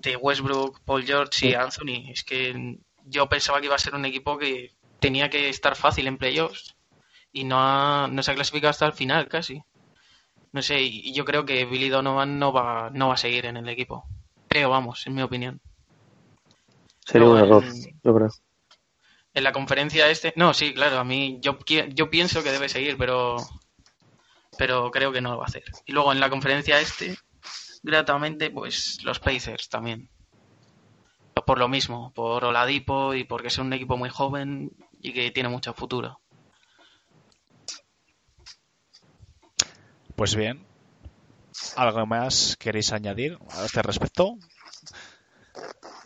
[0.00, 2.10] de Westbrook, Paul George y Anthony.
[2.10, 6.06] Es que yo pensaba que iba a ser un equipo que tenía que estar fácil
[6.06, 6.76] en playoffs
[7.32, 9.62] y no, no se ha clasificado hasta el final casi.
[10.52, 13.56] No sé, y yo creo que Billy Donovan no va, no va a seguir en
[13.56, 14.06] el equipo.
[14.48, 15.60] Creo, vamos, en mi opinión.
[17.04, 17.64] Sería un error,
[18.02, 18.30] yo creo.
[19.34, 21.58] En la conferencia este, no, sí, claro, a mí yo,
[21.92, 23.36] yo pienso que debe seguir, pero
[24.56, 25.64] pero creo que no lo va a hacer.
[25.86, 27.16] Y luego en la conferencia este,
[27.82, 30.08] gratamente, pues los Pacers también.
[31.46, 35.48] Por lo mismo, por Oladipo y porque es un equipo muy joven y que tiene
[35.48, 36.20] mucho futuro.
[40.16, 40.64] Pues bien,
[41.76, 44.38] ¿algo más queréis añadir a este respecto?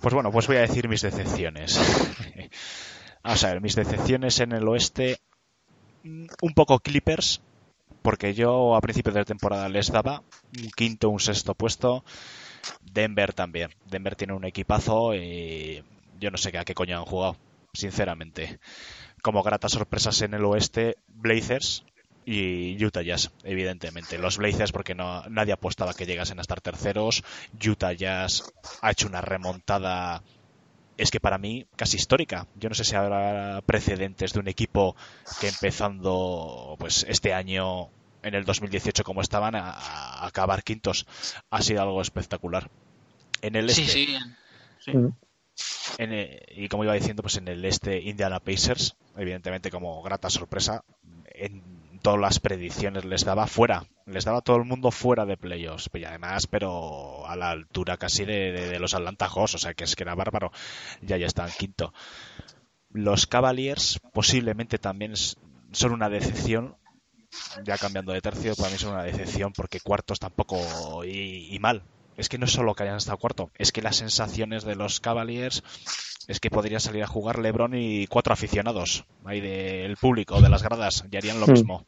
[0.00, 1.78] Pues bueno, pues voy a decir mis decepciones.
[3.22, 5.18] Vamos a ver, mis decepciones en el oeste,
[6.04, 7.40] mm, un poco Clippers,
[8.02, 10.22] porque yo a principios de temporada les daba
[10.56, 12.04] un quinto, un sexto puesto.
[12.80, 13.70] Denver también.
[13.86, 15.82] Denver tiene un equipazo y
[16.20, 17.36] yo no sé a qué coño han jugado,
[17.72, 18.60] sinceramente.
[19.20, 21.84] Como gratas sorpresas en el oeste, Blazers,
[22.30, 24.18] y Utah Jazz, evidentemente.
[24.18, 27.24] Los Blazers porque no, nadie apostaba que llegasen a estar terceros.
[27.66, 28.52] Utah Jazz
[28.82, 30.22] ha hecho una remontada,
[30.98, 32.46] es que para mí casi histórica.
[32.56, 34.94] Yo no sé si habrá precedentes de un equipo
[35.40, 37.88] que empezando pues este año
[38.22, 41.06] en el 2018 como estaban a, acabar quintos
[41.48, 42.70] ha sido algo espectacular.
[43.40, 44.18] En el este, sí,
[44.80, 44.92] sí.
[44.92, 45.14] Mm.
[46.56, 50.84] y como iba diciendo, pues en el este Indiana Pacers, evidentemente como grata sorpresa,
[51.24, 51.77] en
[52.08, 56.04] todas las predicciones les daba fuera, les daba todo el mundo fuera de playoffs, y
[56.04, 60.04] además, pero a la altura casi de, los Atlanta Hawks, o sea que es que
[60.04, 60.50] era bárbaro,
[61.02, 61.92] ya ya están quinto.
[62.88, 66.78] Los Cavaliers posiblemente también son una decepción
[67.62, 71.82] ya cambiando de tercio, para mí es una decepción porque cuartos tampoco y, mal.
[72.18, 75.00] Es que no es solo que hayan estado cuarto, es que las sensaciones de los
[75.00, 75.62] Cavaliers
[76.26, 80.62] es que podría salir a jugar LeBron y cuatro aficionados ahí del público, de las
[80.62, 81.52] gradas, y harían lo hmm.
[81.52, 81.86] mismo.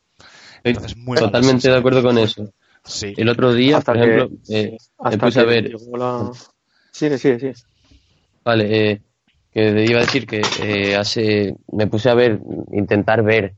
[0.65, 2.53] Entonces, muy Totalmente de acuerdo con eso.
[2.85, 3.13] Sí.
[3.17, 5.77] El otro día, por ejemplo, eh, me puse a ver.
[6.93, 7.53] Sí, sí, sí.
[8.45, 9.03] Vale, eh,
[9.53, 12.41] que iba a decir que eh, hace me puse a ver,
[12.73, 13.55] intentar ver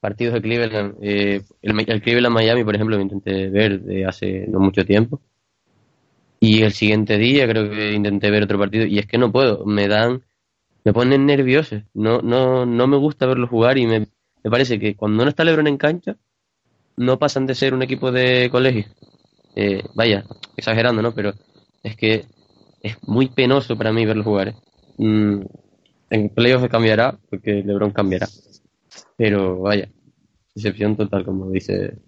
[0.00, 0.96] partidos de Cleveland.
[1.00, 5.20] Eh, el, el, Cleveland Miami, por ejemplo, lo intenté ver de hace no mucho tiempo.
[6.48, 9.66] Y el siguiente día creo que intenté ver otro partido y es que no puedo,
[9.66, 10.22] me dan,
[10.84, 11.82] me ponen nerviosos.
[11.92, 14.06] No, no, no me gusta verlo jugar y me,
[14.44, 16.16] me parece que cuando no está LeBron en cancha,
[16.96, 18.84] no pasan de ser un equipo de colegio.
[19.56, 20.24] Eh, vaya,
[20.56, 21.12] exagerando, ¿no?
[21.12, 21.32] Pero
[21.82, 22.26] es que
[22.80, 24.48] es muy penoso para mí verlo jugar.
[24.50, 24.54] ¿eh?
[24.98, 25.40] Mm,
[26.10, 28.28] en playoffs cambiará, porque LeBron cambiará.
[29.16, 29.88] Pero vaya,
[30.54, 31.98] excepción total, como dice.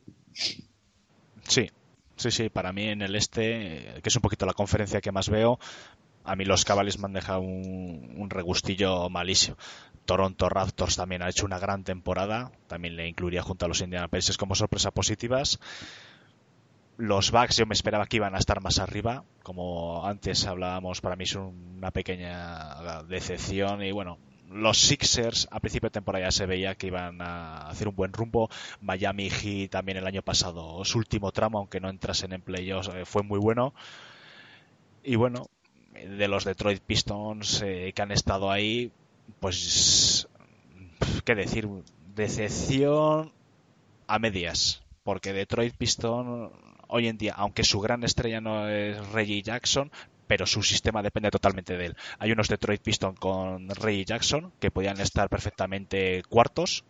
[1.43, 1.69] Sí,
[2.19, 2.49] sí, sí.
[2.51, 5.59] Para mí en el este, que es un poquito la conferencia que más veo,
[6.25, 9.57] a mí los Cavaliers me han dejado un, un, regustillo malísimo.
[10.05, 14.09] Toronto Raptors también ha hecho una gran temporada, también le incluiría junto a los Indiana
[14.09, 15.59] Pacers como sorpresa positivas.
[16.99, 21.15] Los Bucks yo me esperaba que iban a estar más arriba, como antes hablábamos, para
[21.15, 24.19] mí es una pequeña decepción y bueno,
[24.51, 28.13] los Sixers a principio de temporada ya se veía que iban a hacer un buen
[28.13, 28.51] rumbo.
[28.81, 33.05] Miami Heat también el año pasado, su último tramo, aunque no entrasen en playoffs, eh,
[33.05, 33.75] fue muy bueno.
[35.03, 35.49] Y bueno,
[35.93, 38.93] de los Detroit Pistons eh, que han estado ahí,
[39.41, 40.29] pues,
[41.25, 41.69] ¿qué decir?
[42.15, 43.33] Decepción
[44.07, 46.51] a medias, porque Detroit Pistons
[46.89, 49.91] hoy en día, aunque su gran estrella no es Reggie Jackson,
[50.29, 51.97] pero su sistema depende totalmente de él.
[52.21, 56.85] Hay unos Detroit Pistons con Reggie Jackson que podían estar perfectamente cuartos,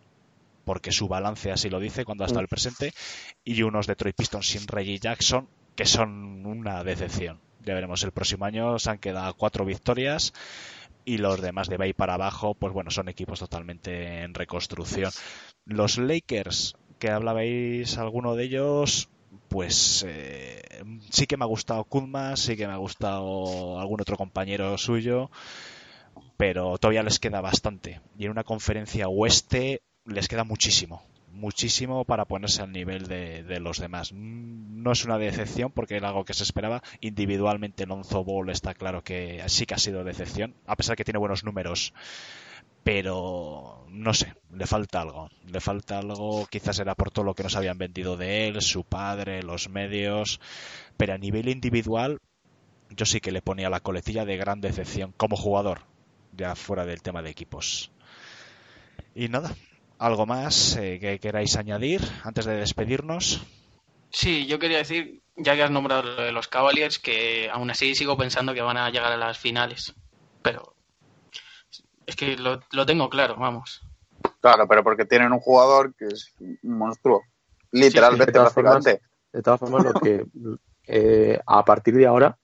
[0.65, 2.93] porque su balance así lo dice cuando ha estado el presente,
[3.43, 7.39] y unos Detroit Pistons sin Reggie Jackson que son una decepción.
[7.63, 10.33] Ya veremos el próximo año, se han quedado cuatro victorias
[11.05, 15.11] y los demás de Bay para abajo, pues bueno, son equipos totalmente en reconstrucción.
[15.65, 19.09] Los Lakers, que hablabais alguno de ellos,
[19.47, 20.61] pues eh,
[21.09, 25.29] sí que me ha gustado Kuzma, sí que me ha gustado algún otro compañero suyo,
[26.37, 28.01] pero todavía les queda bastante.
[28.17, 33.79] Y en una conferencia oeste les queda muchísimo, muchísimo para ponerse al nivel de, los
[33.79, 34.11] demás.
[34.13, 36.81] No es una decepción porque era algo que se esperaba.
[37.01, 41.19] Individualmente Lonzo Ball está claro que sí que ha sido decepción, a pesar que tiene
[41.19, 41.93] buenos números
[42.83, 45.29] pero no sé, le falta algo.
[45.47, 48.83] Le falta algo, quizás era por todo lo que nos habían vendido de él, su
[48.83, 50.39] padre, los medios,
[50.97, 52.19] pero a nivel individual
[52.89, 55.81] yo sí que le ponía la coletilla de gran decepción como jugador,
[56.33, 57.91] ya fuera del tema de equipos.
[59.15, 59.55] Y nada,
[59.97, 63.41] ¿algo más eh, que queráis añadir antes de despedirnos?
[64.11, 67.93] Sí, yo quería decir, ya que has nombrado lo de los Cavaliers, que aún así
[67.93, 69.93] sigo pensando que van a llegar a las finales.
[70.41, 70.73] Pero
[72.09, 73.81] es que lo, tengo claro, vamos.
[74.41, 77.21] Claro, pero porque tienen un jugador que es un monstruo.
[77.71, 80.25] Literalmente, de, todas formas, de todas formas, lo que
[80.87, 82.35] eh, a partir de ahora,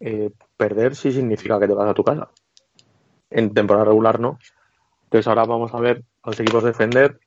[0.00, 2.30] eh, perder sí significa que te vas a tu casa.
[3.28, 4.38] En temporada regular no.
[5.04, 7.20] Entonces ahora vamos a ver a los equipos defender,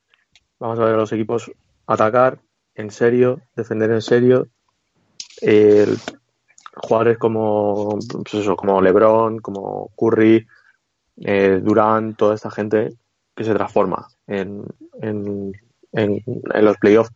[0.57, 1.51] vamos a ver a los equipos
[1.85, 2.39] atacar
[2.73, 4.47] en serio, defender en serio.
[6.75, 10.47] jugadores como, pues eso, como LeBron, como Curry,
[11.21, 12.93] eh, Durán, toda esta gente
[13.35, 14.65] que se transforma en,
[15.01, 15.53] en,
[15.93, 16.23] en,
[16.65, 17.11] los playoffs.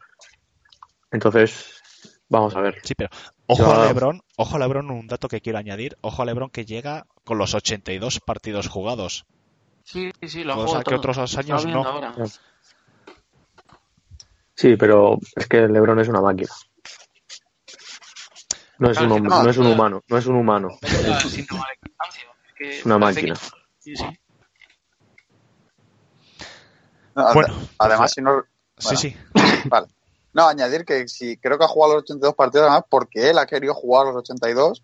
[1.12, 1.82] Entonces,
[2.30, 2.78] vamos a ver.
[2.84, 3.10] Sí, pero
[3.47, 6.66] ojo a Lebron, ojo a Lebron, un dato que quiero añadir, ojo a Lebron que
[6.66, 9.26] llega con los 82 partidos jugados.
[9.84, 11.84] Sí, sí, lo Cosa que otros años no.
[14.56, 16.52] Sí, pero es que Lebron es una máquina.
[18.78, 20.70] No es, un, no, es un humano, no es un humano.
[22.60, 23.36] Es una máquina.
[23.82, 24.06] Sí, sí.
[27.16, 28.44] bueno, además, si no.
[28.78, 29.18] sí, sí.
[29.66, 29.88] Vale.
[30.34, 33.48] No, añadir que si creo que ha jugado los 82 partidos, además, porque él ha
[33.48, 34.82] querido jugar los 82,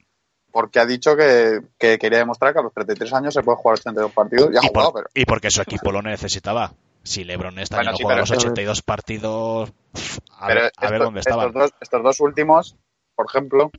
[0.52, 4.12] porque ha dicho que, quería demostrar que a los 33 años se puede jugar 82
[4.12, 5.10] partidos y ha jugado, pero...
[5.14, 6.74] Y porque su equipo lo necesitaba.
[7.04, 9.72] Si LeBron está bueno, sí, los 82 partidos,
[10.32, 11.48] a, ver, dónde estaban.
[11.48, 12.76] Estos dos, estos dos últimos,
[13.16, 13.72] por ejemplo,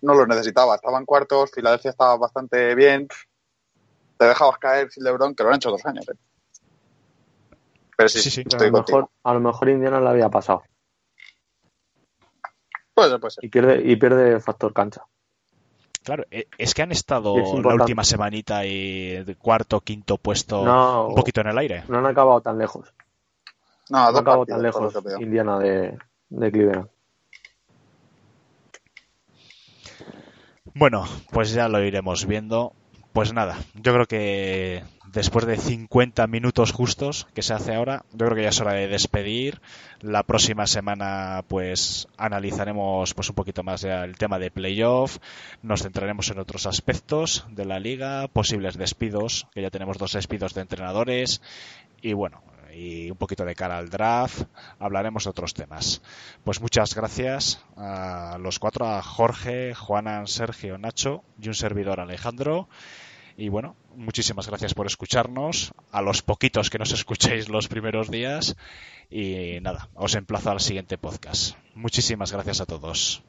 [0.00, 0.76] no los necesitaba.
[0.76, 3.08] Estaban cuartos, Filadelfia estaba bastante bien,
[4.18, 6.08] te dejabas caer sin LeBron, que lo han hecho dos años.
[6.08, 6.16] ¿eh?
[7.96, 10.62] Pero sí, sí, a, lo mejor, a lo mejor Indiana le había pasado.
[12.94, 13.44] Puede ser, puede ser.
[13.44, 15.04] Y pierde, y pierde el factor cancha.
[16.02, 21.40] Claro, e, es que han estado la última semanita y cuarto, quinto puesto un poquito
[21.40, 21.84] en el aire.
[21.88, 22.92] No han acabado tan lejos.
[23.90, 25.98] No, no acabo tan lejos Indiana de,
[26.28, 26.88] de Cleveland.
[30.74, 32.72] Bueno, pues ya lo iremos viendo.
[33.18, 38.26] Pues nada, yo creo que después de 50 minutos justos que se hace ahora, yo
[38.26, 39.60] creo que ya es hora de despedir.
[40.00, 45.18] La próxima semana pues analizaremos pues un poquito más ya el tema de playoff,
[45.62, 50.54] nos centraremos en otros aspectos de la liga, posibles despidos, que ya tenemos dos despidos
[50.54, 51.42] de entrenadores
[52.00, 52.40] y bueno,
[52.72, 54.42] y un poquito de cara al draft,
[54.78, 56.02] hablaremos de otros temas.
[56.44, 62.68] Pues muchas gracias a los cuatro, a Jorge, Juana, Sergio, Nacho y un servidor Alejandro.
[63.38, 68.56] Y bueno, muchísimas gracias por escucharnos, a los poquitos que nos escuchéis los primeros días.
[69.10, 71.56] Y nada, os emplazo al siguiente podcast.
[71.76, 73.22] Muchísimas gracias a todos.